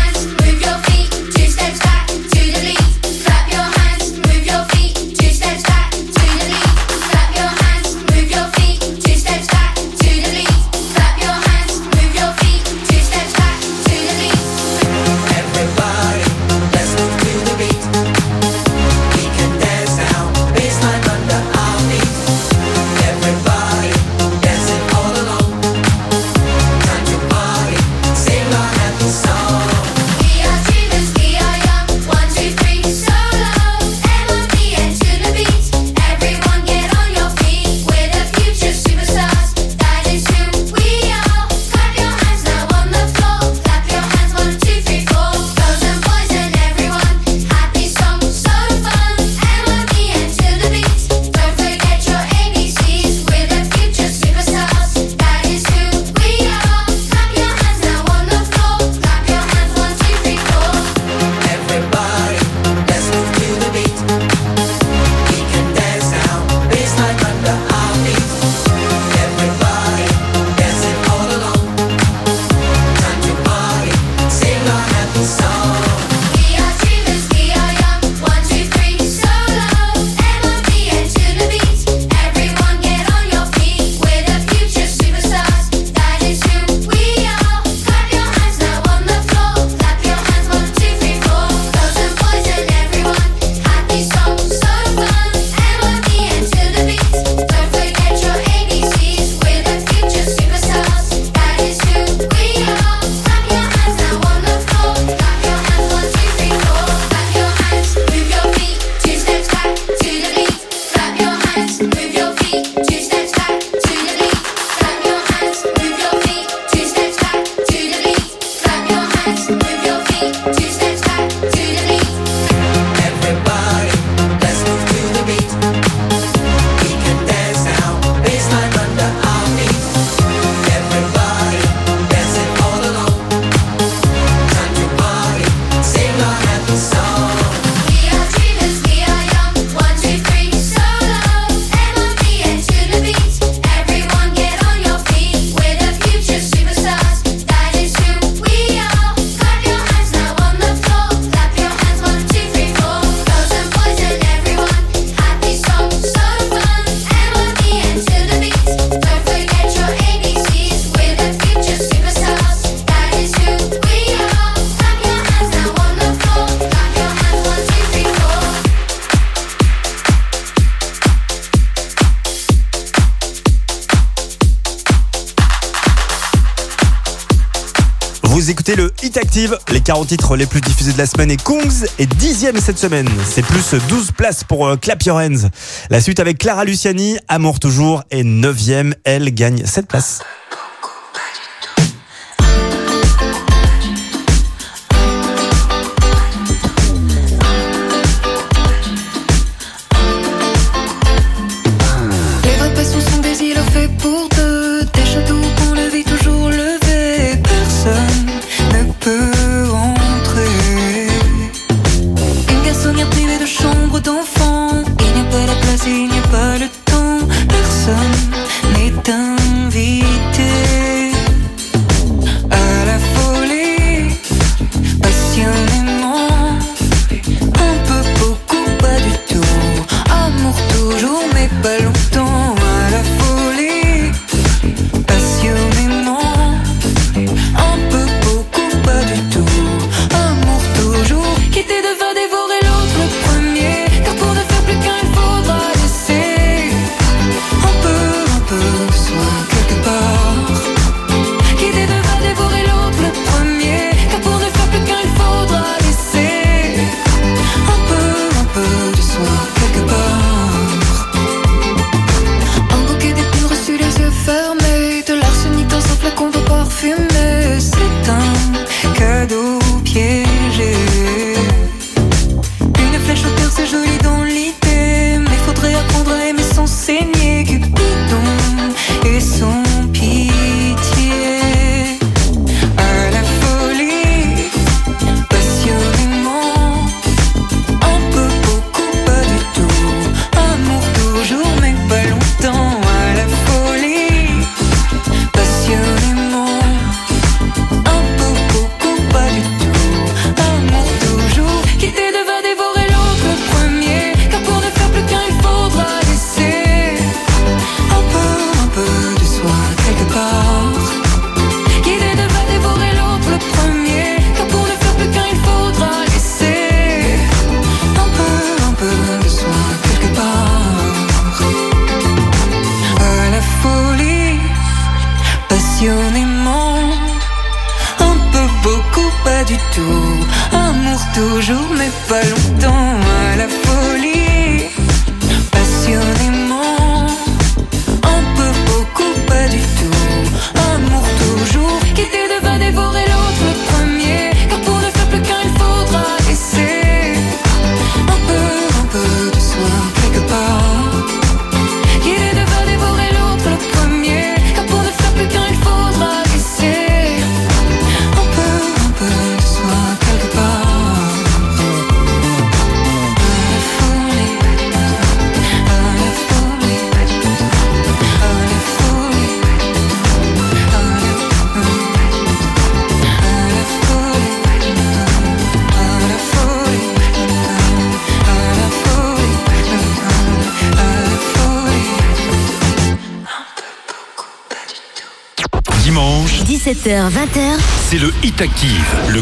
40 179.91 180.07
titres 180.07 180.37
les 180.37 180.45
plus 180.45 180.61
diffusés 180.61 180.93
de 180.93 180.97
la 180.97 181.05
semaine 181.05 181.31
et 181.31 181.35
Kongs 181.35 181.85
est 181.99 182.05
dixième 182.05 182.57
cette 182.61 182.79
semaine. 182.79 183.09
C'est 183.25 183.45
plus 183.45 183.73
12 183.89 184.13
places 184.13 184.45
pour 184.45 184.65
euh, 184.65 184.77
Clap 184.77 185.03
Your 185.03 185.17
Hands. 185.17 185.49
La 185.89 185.99
suite 185.99 186.21
avec 186.21 186.37
Clara 186.37 186.63
Luciani, 186.63 187.17
Amour 187.27 187.59
toujours, 187.59 188.01
est 188.09 188.23
neuvième. 188.23 188.95
Elle 189.03 189.33
gagne 189.33 189.65
7 189.65 189.89
places. 189.89 190.21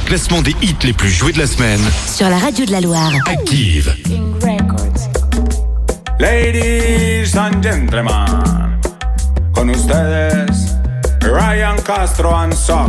Classement 0.09 0.41
des 0.41 0.55
hits 0.63 0.75
les 0.83 0.93
plus 0.93 1.11
joués 1.11 1.31
de 1.31 1.37
la 1.37 1.45
semaine. 1.45 1.79
sur 2.07 2.27
la 2.29 2.39
radio 2.39 2.65
de 2.65 2.71
la 2.71 2.81
Loire. 2.81 3.11
Active. 3.27 3.95
Ladies 6.19 7.35
and 7.37 7.61
gentlemen, 7.61 8.81
con 9.53 9.69
ustedes 9.69 10.75
Ryan 11.21 11.75
Castro 11.85 12.35
and 12.35 12.53
Son. 12.53 12.87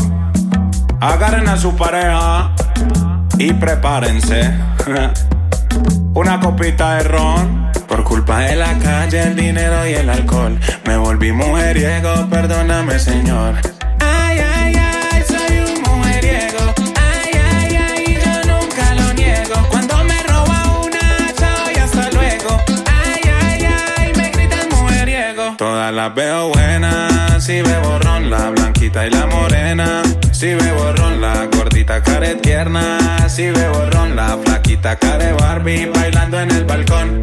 Agarren 1.03 1.47
a 1.47 1.59
su 1.59 1.77
pareja 1.77 2.55
y 3.39 3.53
prepárense. 3.53 4.55
Una 6.15 6.41
copita 6.41 6.95
de 6.95 7.03
ron. 7.03 7.71
Por 7.87 8.03
culpa 8.03 8.41
de 8.41 8.57
la 8.57 8.79
calle, 8.79 9.21
el 9.25 9.37
dinero 9.37 9.87
y 9.87 9.93
el 9.93 10.09
alcohol. 10.09 10.59
Me 10.87 10.97
volví 10.97 11.33
mujeriego, 11.33 12.31
perdóname, 12.31 12.99
señor. 12.99 13.57
Todas 25.81 25.94
las 25.94 26.15
veo 26.15 26.48
buenas, 26.51 27.43
si 27.43 27.62
bebo 27.62 27.98
ron, 28.01 28.28
la 28.28 28.51
blanquita 28.51 29.07
y 29.07 29.11
la 29.11 29.24
morena. 29.24 30.02
Si 30.31 30.48
bebo 30.48 30.93
ron, 30.93 31.23
la 31.23 31.47
gordita 31.47 32.02
care 32.02 32.35
tierna. 32.35 32.98
Si 33.31 33.48
bebo 33.48 33.86
ron, 33.86 34.15
la 34.15 34.36
flaquita 34.44 34.97
care 34.97 35.32
Barbie 35.32 35.86
bailando 35.86 36.39
en 36.39 36.51
el 36.51 36.65
balcón. 36.65 37.23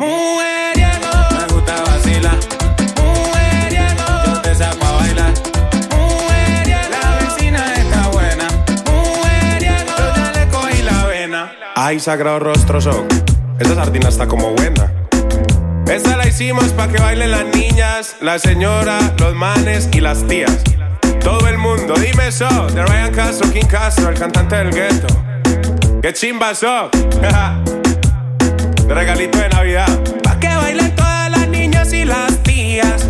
Mujeriego, 0.00 1.10
me 1.30 1.52
gusta 1.52 1.74
vacilar. 1.82 2.38
Mujeriego, 2.96 4.06
yo 4.24 4.40
te 4.40 4.54
saco 4.54 4.86
a 4.86 4.92
bailar. 4.92 5.32
Mujeriego, 5.90 6.88
la 6.90 7.16
vecina 7.16 7.74
está 7.74 8.08
buena. 8.08 8.48
Mujeriego, 8.86 9.92
yo 9.98 10.16
ya 10.16 10.32
le 10.32 10.48
cogí 10.48 10.82
la 10.82 11.04
vena. 11.04 11.52
Ay, 11.76 12.00
sagrado 12.00 12.38
rostro 12.38 12.80
son. 12.80 13.06
Esa 13.58 13.74
sardina 13.74 14.08
está 14.08 14.26
como 14.26 14.54
buena. 14.54 14.90
Esta 15.86 16.16
la 16.16 16.26
hicimos 16.26 16.72
pa' 16.72 16.88
que 16.88 16.98
bailen 16.98 17.32
las 17.32 17.44
niñas, 17.54 18.16
la 18.22 18.38
señora, 18.38 18.98
los 19.18 19.34
manes 19.34 19.90
y 19.92 20.00
las 20.00 20.26
tías. 20.26 20.64
Todo 21.22 21.46
el 21.46 21.58
mundo, 21.58 21.92
dime 21.96 22.28
eso, 22.28 22.48
de 22.68 22.86
Ryan 22.86 23.12
Castro, 23.12 23.52
King 23.52 23.66
Castro, 23.68 24.08
el 24.08 24.18
cantante 24.18 24.56
del 24.56 24.70
gueto. 24.70 25.08
¡Qué 26.00 26.14
chimba 26.14 26.54
so! 26.54 26.88
de 28.90 28.94
regalito 28.96 29.38
de 29.38 29.48
Navidad. 29.50 30.02
Pa' 30.24 30.36
que 30.40 30.48
bailen 30.48 30.94
todas 30.96 31.30
las 31.30 31.46
niñas 31.48 31.92
y 31.92 32.04
las 32.04 32.42
tías. 32.42 33.06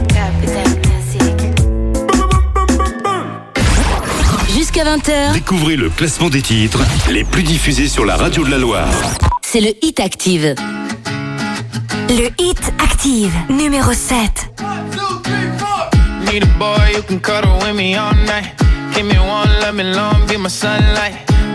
Jusqu'à 4.55 4.85
20h, 4.85 5.33
Découvrez 5.33 5.77
le 5.77 5.89
classement 5.89 6.29
des 6.29 6.43
titres 6.43 6.81
les 7.09 7.25
plus 7.25 7.43
diffusés 7.43 7.89
sur 7.89 8.05
la 8.05 8.17
radio 8.17 8.45
de 8.45 8.51
la 8.51 8.59
Loire. 8.59 8.93
c'est 9.41 9.61
le 9.61 9.73
Hit 9.83 10.01
Active. 10.01 10.55
Le 12.11 12.29
Hit 12.39 12.61
Active, 12.79 13.33
numéro 13.49 13.93
7. 13.95 14.53
Need 16.31 16.43
a 16.43 16.47
boy 16.59 16.93
who 16.95 17.03
can 17.09 17.19
cuddle 17.21 17.59
with 17.63 17.75
me 17.75 17.97
all 17.97 18.13
night. 18.27 18.53
Give 18.95 19.07
me 19.07 19.19
one, 19.19 19.49
let 19.63 19.73
me 19.73 19.85
long, 19.85 20.27
be 20.29 20.37
my 20.37 20.51
sunlight. 20.51 21.30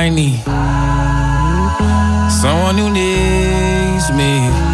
I 0.00 0.10
need 0.10 0.44
someone 2.30 2.78
who 2.78 2.88
needs 2.88 4.12
me. 4.12 4.67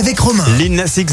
Avec 0.00 0.16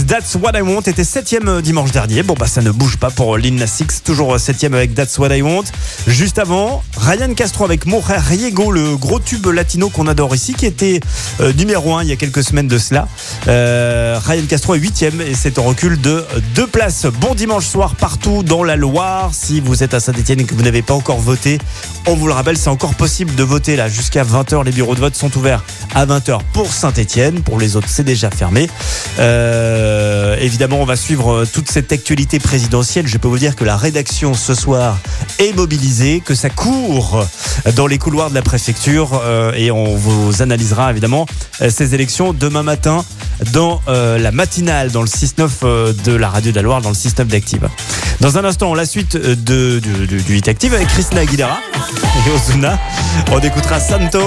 That's 0.07 0.35
What 0.41 0.57
I 0.57 0.61
Want 0.61 0.81
était 0.81 1.03
septième 1.03 1.49
euh, 1.49 1.61
dimanche 1.61 1.91
dernier. 1.91 2.23
Bon 2.23 2.35
bah 2.39 2.47
ça 2.47 2.61
ne 2.61 2.72
bouge 2.72 2.95
pas 2.95 3.09
pour 3.09 3.38
Lil 3.38 3.55
Nas 3.55 3.80
X, 3.81 4.01
toujours 4.01 4.35
euh, 4.35 4.38
septième 4.38 4.73
avec 4.73 4.95
That's 4.95 5.18
What 5.18 5.35
I 5.35 5.41
Want. 5.41 5.65
Juste 6.07 6.39
avant, 6.39 6.84
Ryan 6.95 7.34
Castro 7.34 7.65
avec 7.65 7.85
Mon 7.85 8.01
frère 8.01 8.23
Riego, 8.23 8.72
le 8.72 8.95
gros 8.95 9.19
tube 9.19 9.45
latino 9.47 9.89
qu'on 9.89 10.07
adore 10.07 10.34
ici, 10.35 10.53
qui 10.53 10.65
était 10.65 11.01
euh, 11.41 11.51
numéro 11.53 11.95
un 11.95 12.03
il 12.03 12.09
y 12.09 12.11
a 12.14 12.15
quelques 12.15 12.43
semaines 12.43 12.69
de 12.69 12.77
cela. 12.77 13.09
Euh, 13.49 14.19
Ryan 14.23 14.45
Castro 14.47 14.76
est 14.76 14.80
huitième 14.80 15.19
et 15.19 15.34
c'est 15.34 15.59
en 15.59 15.64
recul 15.64 15.99
de 15.99 16.26
deux 16.55 16.68
places. 16.68 17.07
Bon 17.19 17.35
dimanche 17.35 17.65
soir 17.65 17.95
partout 17.95 18.41
dans 18.41 18.64
la 18.64 18.77
Loire. 18.77 19.31
Si 19.34 19.59
vous 19.59 19.84
êtes 19.84 19.93
à 19.95 19.99
Saint-Etienne 19.99 20.39
et 20.39 20.43
que 20.45 20.55
vous 20.55 20.64
n'avez 20.64 20.81
pas 20.81 20.93
encore 20.93 21.19
voté, 21.19 21.57
on 22.05 22.15
vous 22.15 22.27
le 22.27 22.34
rappelle, 22.34 22.57
c'est 22.57 22.69
encore 22.69 22.95
possible 22.95 23.35
de 23.35 23.43
voter 23.43 23.76
là 23.76 23.89
jusqu'à 23.89 24.23
20h. 24.23 24.64
Les 24.64 24.72
bureaux 24.72 24.95
de 24.95 25.01
vote 25.01 25.15
sont 25.15 25.35
ouverts 25.38 25.64
à 25.93 26.05
20h 26.05 26.39
pour 26.53 26.72
Saint-Etienne. 26.72 27.41
Pour 27.41 27.59
les 27.59 27.76
autres, 27.76 27.89
c'est 27.89 28.05
déjà 28.05 28.31
fermé. 28.31 28.69
Euh, 29.20 30.36
évidemment, 30.40 30.78
on 30.82 30.86
va 30.86 30.95
suivre 30.95 31.34
euh, 31.34 31.45
toute 31.52 31.70
cette 31.70 31.91
actualité 31.91 32.40
présidentielle. 32.40 33.08
Je 33.08 33.18
peux 33.18 33.28
vous 33.28 33.40
dire 33.40 33.56
que 33.56 33.66
la 33.66 33.78
rédaction 33.78 34.34
ce 34.34 34.54
soir 34.54 34.98
est 35.40 35.56
mobilisée, 35.56 36.22
que 36.24 36.36
ça 36.36 36.49
court 36.49 37.26
dans 37.76 37.88
les 37.88 37.98
couloirs 37.98 38.30
de 38.30 38.36
la 38.36 38.41
préfecture 38.41 39.22
euh, 39.24 39.52
et 39.56 39.72
on 39.72 39.95
vous 39.95 40.41
analysera 40.41 40.91
évidemment 40.91 41.26
ces 41.70 41.95
élections 41.95 42.34
demain 42.34 42.64
matin 42.64 43.04
dans 43.54 43.82
la 43.88 44.32
matinale, 44.32 44.91
dans 44.91 45.02
le 45.02 45.08
6-9 45.08 45.49
euh, 45.64 45.94
de 46.04 46.14
la 46.14 46.30
radio 46.30 46.52
de 46.52 46.56
la 46.56 46.62
Loire, 46.62 46.82
dans 46.82 46.90
le 46.90 46.95
6-9 46.95 47.26
d'Active. 47.26 47.68
Dans 48.20 48.38
un 48.38 48.45
instant, 48.45 48.74
la 48.74 48.86
suite 48.86 49.18
du, 49.18 49.82
du, 49.82 50.22
du 50.22 50.38
Hit 50.38 50.48
Active 50.48 50.74
avec 50.74 50.88
Christina 50.88 51.22
Aguilera 51.22 51.60
et 52.28 52.32
Ozuna. 52.32 52.80
On 53.32 53.40
écoutera 53.40 53.80
Santo. 53.80 54.20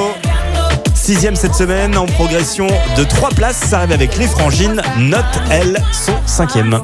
Sixième 1.13 1.35
cette 1.35 1.57
semaine 1.57 1.99
en 1.99 2.07
progression 2.07 2.69
de 2.97 3.03
trois 3.03 3.31
places. 3.31 3.57
Ça 3.57 3.79
arrive 3.79 3.91
avec 3.91 4.17
les 4.17 4.29
frangines. 4.29 4.81
Note, 4.97 5.25
elles, 5.51 5.83
sont 5.91 6.15
cinquième. 6.25 6.81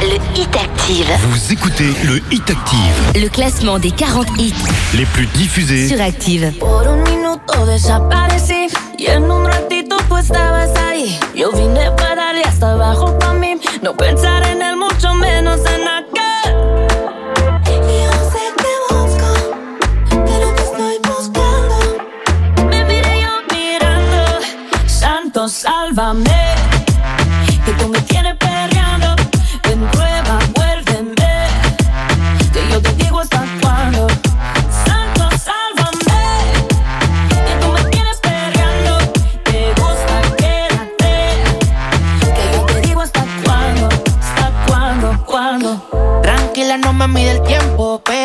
Le 0.00 0.14
Hit 0.34 0.56
Active. 0.56 1.10
Vous 1.28 1.52
écoutez 1.52 1.92
le 2.04 2.22
Hit 2.32 2.48
Active, 2.48 3.22
Le 3.22 3.28
classement 3.28 3.78
des 3.78 3.90
40 3.90 4.28
hits 4.38 4.54
les 4.94 5.04
plus 5.04 5.26
diffusés 5.26 5.88
sur 5.88 6.00
Active. 6.00 6.50
Por 6.58 6.88
un 6.88 7.02
minuto 7.04 7.66
desaparecí 7.66 8.68
y 8.98 9.10
en 9.10 9.30
un 9.30 9.44
ratito 9.44 9.98
tú 10.08 10.16
estabas 10.16 10.70
ahí. 10.88 11.18
Yo 11.34 11.52
vine 11.52 11.90
para 11.98 12.14
darle 12.14 12.44
hasta 12.44 12.72
abajo 12.72 13.18
pa' 13.18 13.34
mí, 13.34 13.60
no 13.82 13.94
pensar 13.94 14.42
en 14.48 14.62
él, 14.62 14.76
mucho 14.76 15.12
menos 15.16 15.60
en 15.66 15.86
aquel. 15.86 16.95
Sálvame. 25.96 26.54
Que 27.64 27.72
tú 27.72 27.88
me 27.88 28.00
tienes 28.02 28.36
perreando, 28.36 29.16
ven 29.62 29.80
prueba, 29.90 30.38
vuélveme. 30.54 31.14
Que 32.52 32.68
yo 32.70 32.82
te 32.82 32.92
digo 33.02 33.20
hasta 33.20 33.42
cuándo. 33.62 34.06
Santo, 34.84 35.28
sálvame. 35.46 36.22
Que 37.46 37.54
tú 37.60 37.72
me 37.72 37.82
tienes 37.90 38.18
perreando. 38.18 38.98
Te 39.44 39.72
gusta, 39.80 40.16
quédate. 40.36 41.14
Que 42.36 42.44
yo 42.54 42.66
te 42.66 42.80
digo 42.86 43.00
hasta 43.00 43.24
cuándo. 43.44 43.88
Hasta 44.20 44.52
cuándo, 44.66 45.24
cuándo. 45.24 46.20
Tranquila, 46.22 46.76
no 46.76 46.92
me 46.92 47.08
mide 47.08 47.30
el 47.32 47.42
tiempo. 47.42 48.00
Perrea 48.04 48.15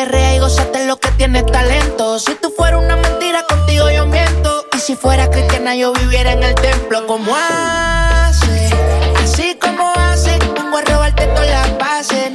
gozate 0.42 0.88
lo 0.88 0.98
que 0.98 1.10
tienes 1.12 1.46
talento. 1.46 2.18
Si 2.18 2.34
tú 2.36 2.52
fueras 2.58 2.84
una 2.84 2.96
mentira, 2.96 3.46
contigo 3.48 3.90
yo 3.92 4.08
miento. 4.08 4.66
Y 4.76 4.80
si 4.80 4.96
fuera 4.96 5.30
cristiana, 5.30 5.76
yo 5.76 5.94
viviera 5.94 6.34
en 6.34 6.42
el 6.44 6.56
templo. 6.56 7.06
como 7.06 7.32
hace? 7.36 8.70
Así 9.24 9.58
como 9.62 9.94
hace, 9.96 10.40
vengo 10.56 10.78
a 10.80 10.82
robarte 10.82 11.28
todas 11.28 11.48
las 11.48 11.78
bases, 11.78 12.32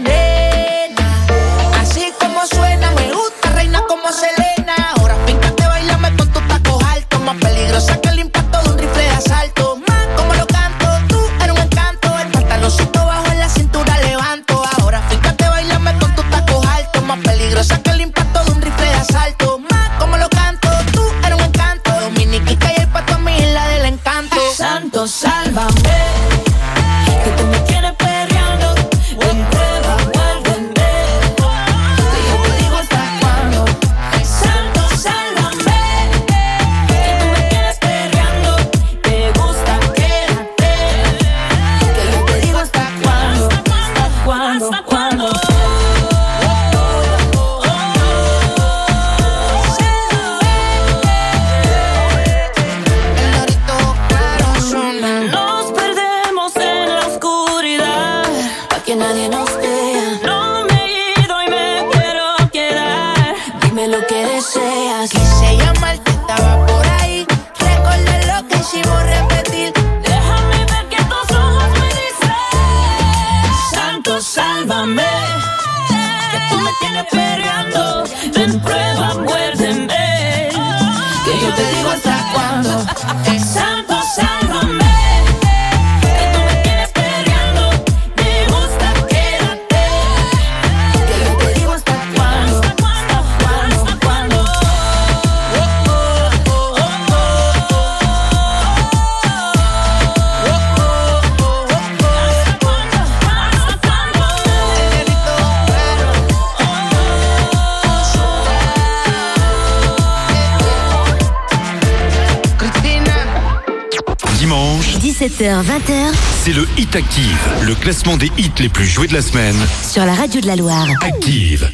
17h-20h, 115.19 116.13
c'est 116.45 116.53
le 116.53 116.67
Hit 116.77 116.95
Active, 116.95 117.39
le 117.63 117.75
classement 117.75 118.19
des 118.19 118.31
hits 118.37 118.53
les 118.59 118.69
plus 118.69 118.85
joués 118.85 119.07
de 119.07 119.15
la 119.15 119.23
semaine. 119.23 119.57
Sur 119.83 120.05
la 120.05 120.13
radio 120.13 120.43
de 120.43 120.47
la 120.47 120.57
Loire. 120.57 120.87
Active. 121.01 121.71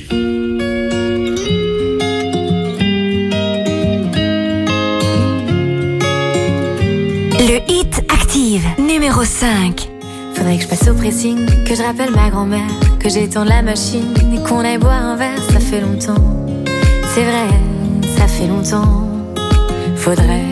Le 7.40 7.58
Hit 7.68 8.04
Active, 8.08 8.64
numéro 8.78 9.24
5. 9.24 9.88
Faudrait 10.36 10.58
que 10.58 10.62
je 10.62 10.68
passe 10.68 10.86
au 10.86 10.94
pressing, 10.94 11.44
que 11.64 11.74
je 11.74 11.82
rappelle 11.82 12.12
ma 12.12 12.30
grand-mère, 12.30 12.70
que 13.00 13.08
j'étende 13.08 13.48
la 13.48 13.62
machine 13.62 14.14
et 14.32 14.40
qu'on 14.48 14.60
aille 14.60 14.78
boire 14.78 15.02
un 15.02 15.16
verre. 15.16 15.42
Ça 15.50 15.58
fait 15.58 15.80
longtemps, 15.80 16.46
c'est 17.12 17.24
vrai, 17.24 17.48
ça 18.16 18.28
fait 18.28 18.46
longtemps. 18.46 19.08
Faudrait 19.96 20.51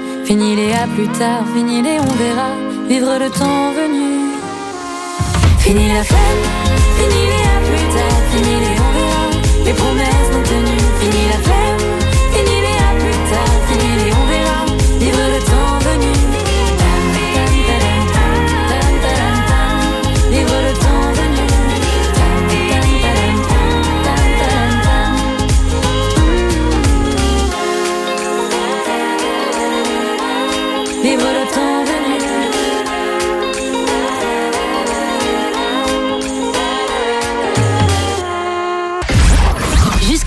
fini 0.31 0.55
les 0.55 0.71
à 0.71 0.87
plus 0.87 1.09
tard, 1.19 1.43
fini 1.53 1.81
les 1.81 1.99
on 1.99 2.13
verra, 2.23 2.51
vivre 2.87 3.13
le 3.19 3.29
temps 3.29 3.73
venu. 3.79 4.07
Fini 5.59 5.89
la 5.89 6.03
flemme, 6.05 6.43
fini 6.97 7.21
les 7.31 7.45
à 7.55 7.57
plus 7.67 7.87
tard, 7.95 8.19
fini 8.31 8.55
les 8.63 8.75
on 8.85 8.91
verra, 8.97 9.25
les 9.65 9.73
promesses 9.81 10.29
non 10.33 10.43
tenues. 10.49 10.87
Fini 11.01 11.21
la 11.31 11.39
flemme, 11.45 12.00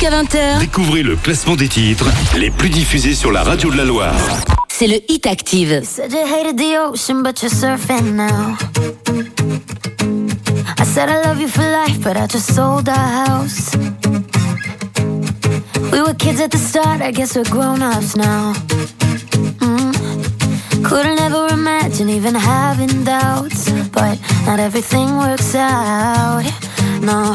Jusqu'à 0.04 0.22
20h, 0.22 0.58
Découvrez 0.58 1.02
le 1.02 1.16
classement 1.16 1.56
des 1.56 1.66
titres 1.66 2.04
les 2.36 2.50
plus 2.50 2.68
diffusés 2.68 3.14
sur 3.14 3.32
la 3.32 3.42
radio 3.42 3.70
de 3.70 3.76
la 3.78 3.86
Loire. 3.86 4.12
c'est 4.68 4.86
le 4.86 4.96
Hit 5.08 5.26
Active. 5.26 5.82
Said 5.82 6.12
you 6.12 6.26
hated 6.26 6.58
the 6.58 6.76
ocean, 6.76 7.22
but 7.22 7.40
you're 7.40 7.50
surfing 7.50 8.14
now. 8.14 8.54
I 10.78 10.84
said 10.84 11.08
I 11.08 11.22
love 11.26 11.40
you 11.40 11.48
for 11.48 11.62
life, 11.62 11.98
but 12.02 12.18
I 12.18 12.26
just 12.26 12.54
sold 12.54 12.86
our 12.86 13.26
house. 13.26 13.74
We 15.90 16.02
were 16.02 16.14
kids 16.18 16.38
at 16.38 16.50
the 16.50 16.58
start, 16.58 17.00
I 17.00 17.10
guess 17.10 17.34
we're 17.34 17.50
grown 17.50 17.80
ups 17.80 18.14
now. 18.14 18.52
Mm. 19.62 20.84
Couldn't 20.84 21.18
ever 21.18 21.48
imagine 21.50 22.10
even 22.10 22.34
having 22.34 23.04
doubts, 23.04 23.70
but 23.90 24.18
not 24.44 24.60
everything 24.60 25.16
works 25.16 25.54
out. 25.54 26.44
No, 27.00 27.34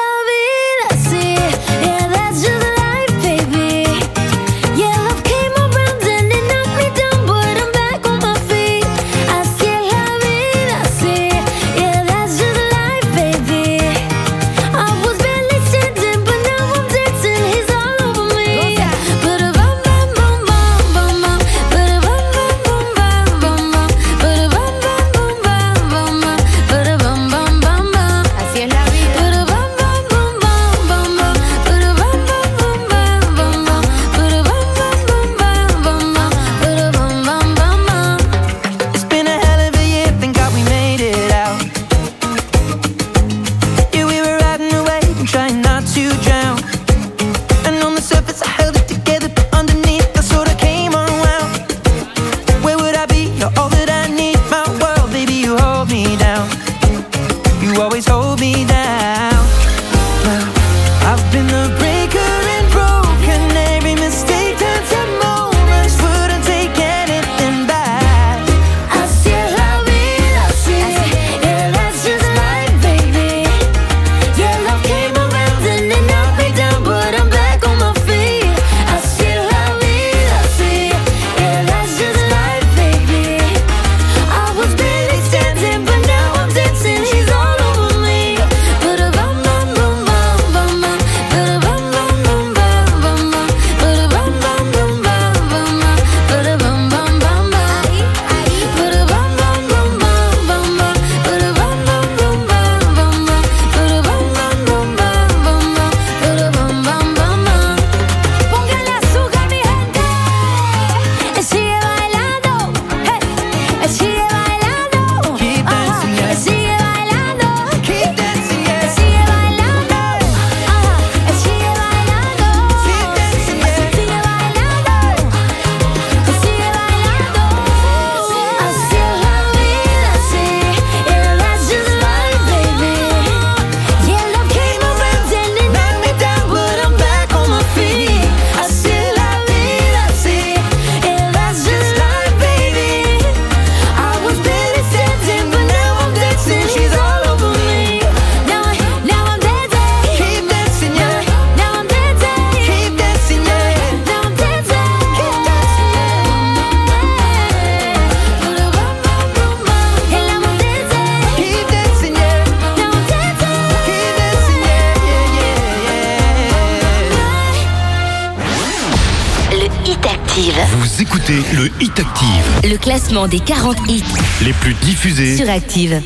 classement 173.21 173.27
des 173.27 173.39
40 173.39 173.77
hits 173.89 174.03
les 174.43 174.53
plus 174.53 174.73
diffusés. 174.75 175.37
sur 175.37 175.49
Active. 175.49 176.01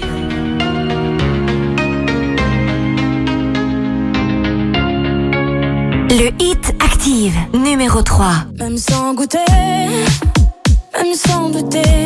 Le 6.10 6.30
Hit 6.40 6.74
Active, 6.80 7.36
numéro 7.54 8.02
3. 8.02 8.28
Même 8.60 8.78
sans 8.78 9.14
goûter, 9.14 9.38
même 10.98 11.14
sans 11.14 11.50
douter, 11.50 12.05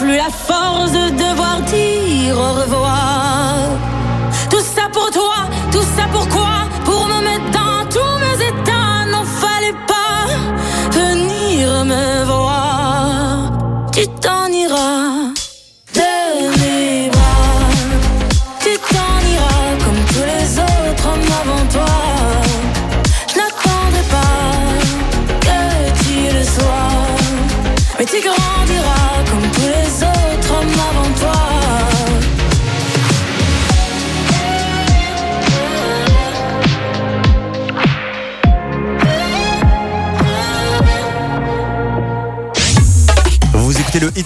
plus 0.00 0.16
la 0.16 0.30
force 0.30 0.92
de 0.92 1.10
devoir 1.10 1.60
dire 1.60 2.36
au 2.38 2.52
revoir. 2.54 2.89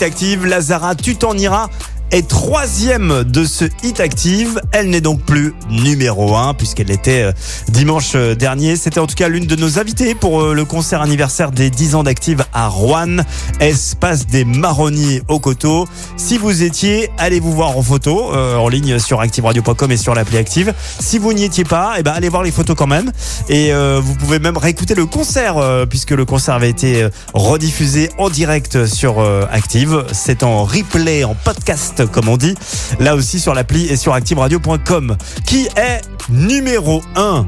Active, 0.04 0.44
Lazara, 0.44 0.94
tu 0.94 1.16
t'en 1.16 1.32
iras 1.38 1.70
est 2.14 2.28
troisième 2.28 3.24
de 3.24 3.44
ce 3.44 3.64
Hit 3.82 3.98
Active. 3.98 4.60
Elle 4.70 4.88
n'est 4.88 5.00
donc 5.00 5.20
plus 5.22 5.52
numéro 5.68 6.36
un 6.36 6.54
puisqu'elle 6.54 6.92
était 6.92 7.22
euh, 7.22 7.32
dimanche 7.68 8.12
euh, 8.14 8.36
dernier. 8.36 8.76
C'était 8.76 9.00
en 9.00 9.08
tout 9.08 9.16
cas 9.16 9.26
l'une 9.26 9.46
de 9.46 9.56
nos 9.56 9.80
invitées 9.80 10.14
pour 10.14 10.40
euh, 10.40 10.54
le 10.54 10.64
concert 10.64 11.02
anniversaire 11.02 11.50
des 11.50 11.70
10 11.70 11.96
ans 11.96 12.04
d'Active 12.04 12.44
à 12.52 12.68
Rouen, 12.68 13.16
espace 13.58 14.28
des 14.28 14.44
marronniers 14.44 15.22
au 15.26 15.40
coteau. 15.40 15.88
Si 16.16 16.38
vous 16.38 16.62
étiez, 16.62 17.10
allez 17.18 17.40
vous 17.40 17.52
voir 17.52 17.76
en 17.76 17.82
photo 17.82 18.32
en 18.32 18.68
ligne 18.68 19.00
sur 19.00 19.20
activeradio.com 19.20 19.90
et 19.90 19.96
sur 19.96 20.14
l'appli 20.14 20.36
Active. 20.36 20.72
Si 21.00 21.18
vous 21.18 21.32
n'y 21.32 21.44
étiez 21.44 21.64
pas, 21.64 21.94
eh 21.98 22.04
ben 22.04 22.12
allez 22.12 22.28
voir 22.28 22.44
les 22.44 22.52
photos 22.52 22.76
quand 22.76 22.86
même 22.86 23.10
et 23.48 23.72
vous 23.72 24.14
pouvez 24.14 24.38
même 24.38 24.56
réécouter 24.56 24.94
le 24.94 25.06
concert 25.06 25.56
puisque 25.88 26.12
le 26.12 26.24
concert 26.24 26.54
avait 26.54 26.70
été 26.70 27.08
rediffusé 27.32 28.10
en 28.18 28.30
direct 28.30 28.86
sur 28.86 29.20
Active. 29.50 30.04
C'est 30.12 30.42
en 30.42 30.64
replay, 30.64 31.24
en 31.24 31.34
podcast 31.34 32.03
comme 32.10 32.28
on 32.28 32.36
dit, 32.36 32.54
là 33.00 33.14
aussi 33.14 33.40
sur 33.40 33.54
l'appli 33.54 33.86
et 33.86 33.96
sur 33.96 34.14
activeradio.com. 34.14 35.16
Qui 35.46 35.68
est 35.76 36.00
numéro 36.28 37.02
1 37.16 37.46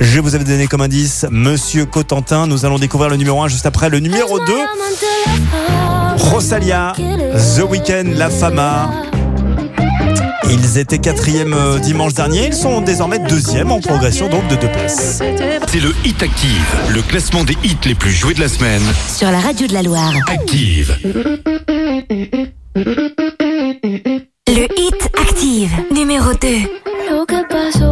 je 0.00 0.20
vous 0.20 0.34
avais 0.34 0.44
donné 0.44 0.66
comme 0.66 0.80
indice 0.80 1.26
Monsieur 1.30 1.84
Cotentin. 1.84 2.46
Nous 2.46 2.64
allons 2.64 2.78
découvrir 2.78 3.10
le 3.10 3.16
numéro 3.16 3.42
1 3.42 3.48
juste 3.48 3.66
après 3.66 3.90
le 3.90 4.00
numéro 4.00 4.38
2. 4.38 4.44
Rosalia, 6.16 6.94
The 6.96 7.62
Weeknd, 7.68 8.14
La 8.16 8.30
Fama. 8.30 8.90
Ils 10.50 10.78
étaient 10.78 10.98
quatrième 10.98 11.54
euh, 11.54 11.78
dimanche 11.78 12.14
dernier. 12.14 12.46
Ils 12.48 12.54
sont 12.54 12.80
désormais 12.80 13.18
deuxième 13.18 13.70
en 13.70 13.80
progression 13.80 14.28
donc 14.28 14.46
de 14.48 14.56
deux 14.56 14.70
places. 14.70 15.22
C'est 15.68 15.80
le 15.80 15.94
Hit 16.04 16.22
Active, 16.22 16.76
le 16.90 17.00
classement 17.02 17.44
des 17.44 17.56
hits 17.64 17.76
les 17.86 17.94
plus 17.94 18.12
joués 18.12 18.34
de 18.34 18.40
la 18.40 18.48
semaine. 18.48 18.82
Sur 19.08 19.30
la 19.30 19.40
radio 19.40 19.66
de 19.66 19.72
la 19.72 19.82
Loire. 19.82 20.12
Active. 20.28 20.98
Numéro 25.90 26.34
2. 26.34 26.40
Lo 27.10 27.26
que 27.26 27.42
pasó, 27.50 27.91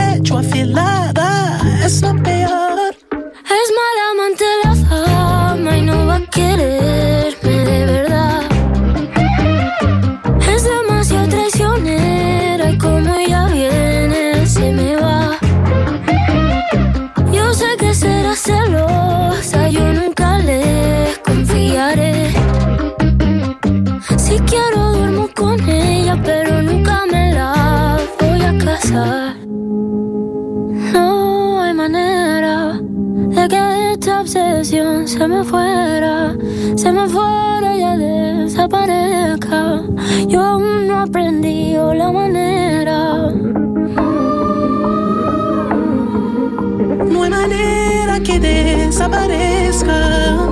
que 48.23 48.39
desaparezca. 48.39 50.50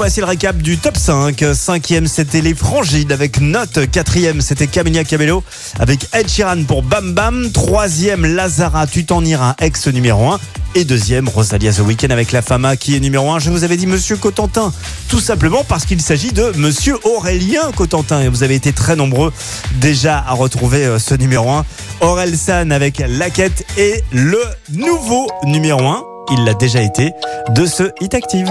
Voici 0.00 0.20
le 0.20 0.26
récap 0.26 0.56
du 0.56 0.78
top 0.78 0.96
5. 0.96 1.44
Cinquième, 1.52 2.06
c'était 2.06 2.40
les 2.40 2.54
Frangides 2.54 3.12
avec 3.12 3.38
Note. 3.38 3.80
Quatrième, 3.92 4.40
c'était 4.40 4.66
Camilla 4.66 5.04
Cabello 5.04 5.44
avec 5.78 6.08
Ed 6.14 6.26
Sheeran 6.26 6.64
pour 6.64 6.82
Bam 6.82 7.12
Bam. 7.12 7.52
Troisième, 7.52 8.24
Lazara, 8.24 8.86
Tu 8.86 9.04
t'en 9.04 9.22
iras, 9.22 9.56
ex 9.60 9.88
numéro 9.88 10.30
1. 10.30 10.40
Et 10.74 10.86
deuxième, 10.86 11.28
Rosalia 11.28 11.70
The 11.70 11.80
Weeknd 11.80 12.08
avec 12.08 12.32
La 12.32 12.40
Fama 12.40 12.76
qui 12.76 12.96
est 12.96 13.00
numéro 13.00 13.30
1. 13.30 13.40
Je 13.40 13.50
vous 13.50 13.62
avais 13.62 13.76
dit 13.76 13.86
Monsieur 13.86 14.16
Cotentin, 14.16 14.72
tout 15.08 15.20
simplement 15.20 15.64
parce 15.68 15.84
qu'il 15.84 16.00
s'agit 16.00 16.32
de 16.32 16.50
Monsieur 16.56 16.96
Aurélien 17.04 17.70
Cotentin. 17.76 18.22
Et 18.22 18.28
vous 18.28 18.42
avez 18.42 18.54
été 18.54 18.72
très 18.72 18.96
nombreux 18.96 19.34
déjà 19.82 20.24
à 20.26 20.32
retrouver 20.32 20.86
euh, 20.86 20.98
ce 20.98 21.14
numéro 21.14 21.50
1. 21.50 21.66
Aurel 22.00 22.38
San 22.38 22.72
avec 22.72 23.02
La 23.06 23.28
Quête 23.28 23.66
et 23.76 24.02
le 24.12 24.40
nouveau 24.72 25.30
numéro 25.44 25.82
1. 25.82 26.02
Il 26.32 26.44
l'a 26.44 26.54
déjà 26.54 26.80
été 26.80 27.10
de 27.50 27.66
ce 27.66 27.90
Hit 28.00 28.14
Active. 28.14 28.50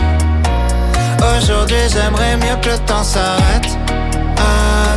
Aujourd'hui, 1.21 1.77
j'aimerais 1.93 2.35
mieux 2.37 2.59
que 2.61 2.69
le 2.69 2.79
temps 2.85 3.03
s'arrête. 3.03 3.77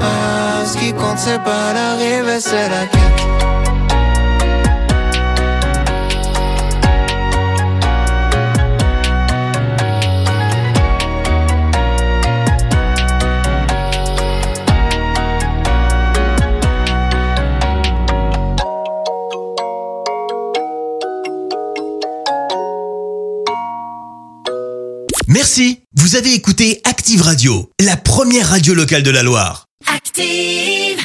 Ah, 0.00 0.64
ce 0.66 0.76
qui 0.78 0.92
compte, 0.92 1.18
c'est 1.18 1.42
pas 1.42 1.72
l'arrivée, 1.72 2.40
c'est 2.40 2.68
la 2.68 2.86
claque. 2.86 3.24
Merci. 25.44 25.80
Vous 25.94 26.16
avez 26.16 26.32
écouté 26.32 26.80
Active 26.84 27.20
Radio, 27.22 27.70
la 27.78 27.96
première 27.96 28.48
radio 28.48 28.72
locale 28.72 29.02
de 29.02 29.10
la 29.10 29.22
Loire. 29.22 29.63
Active. 29.82 31.04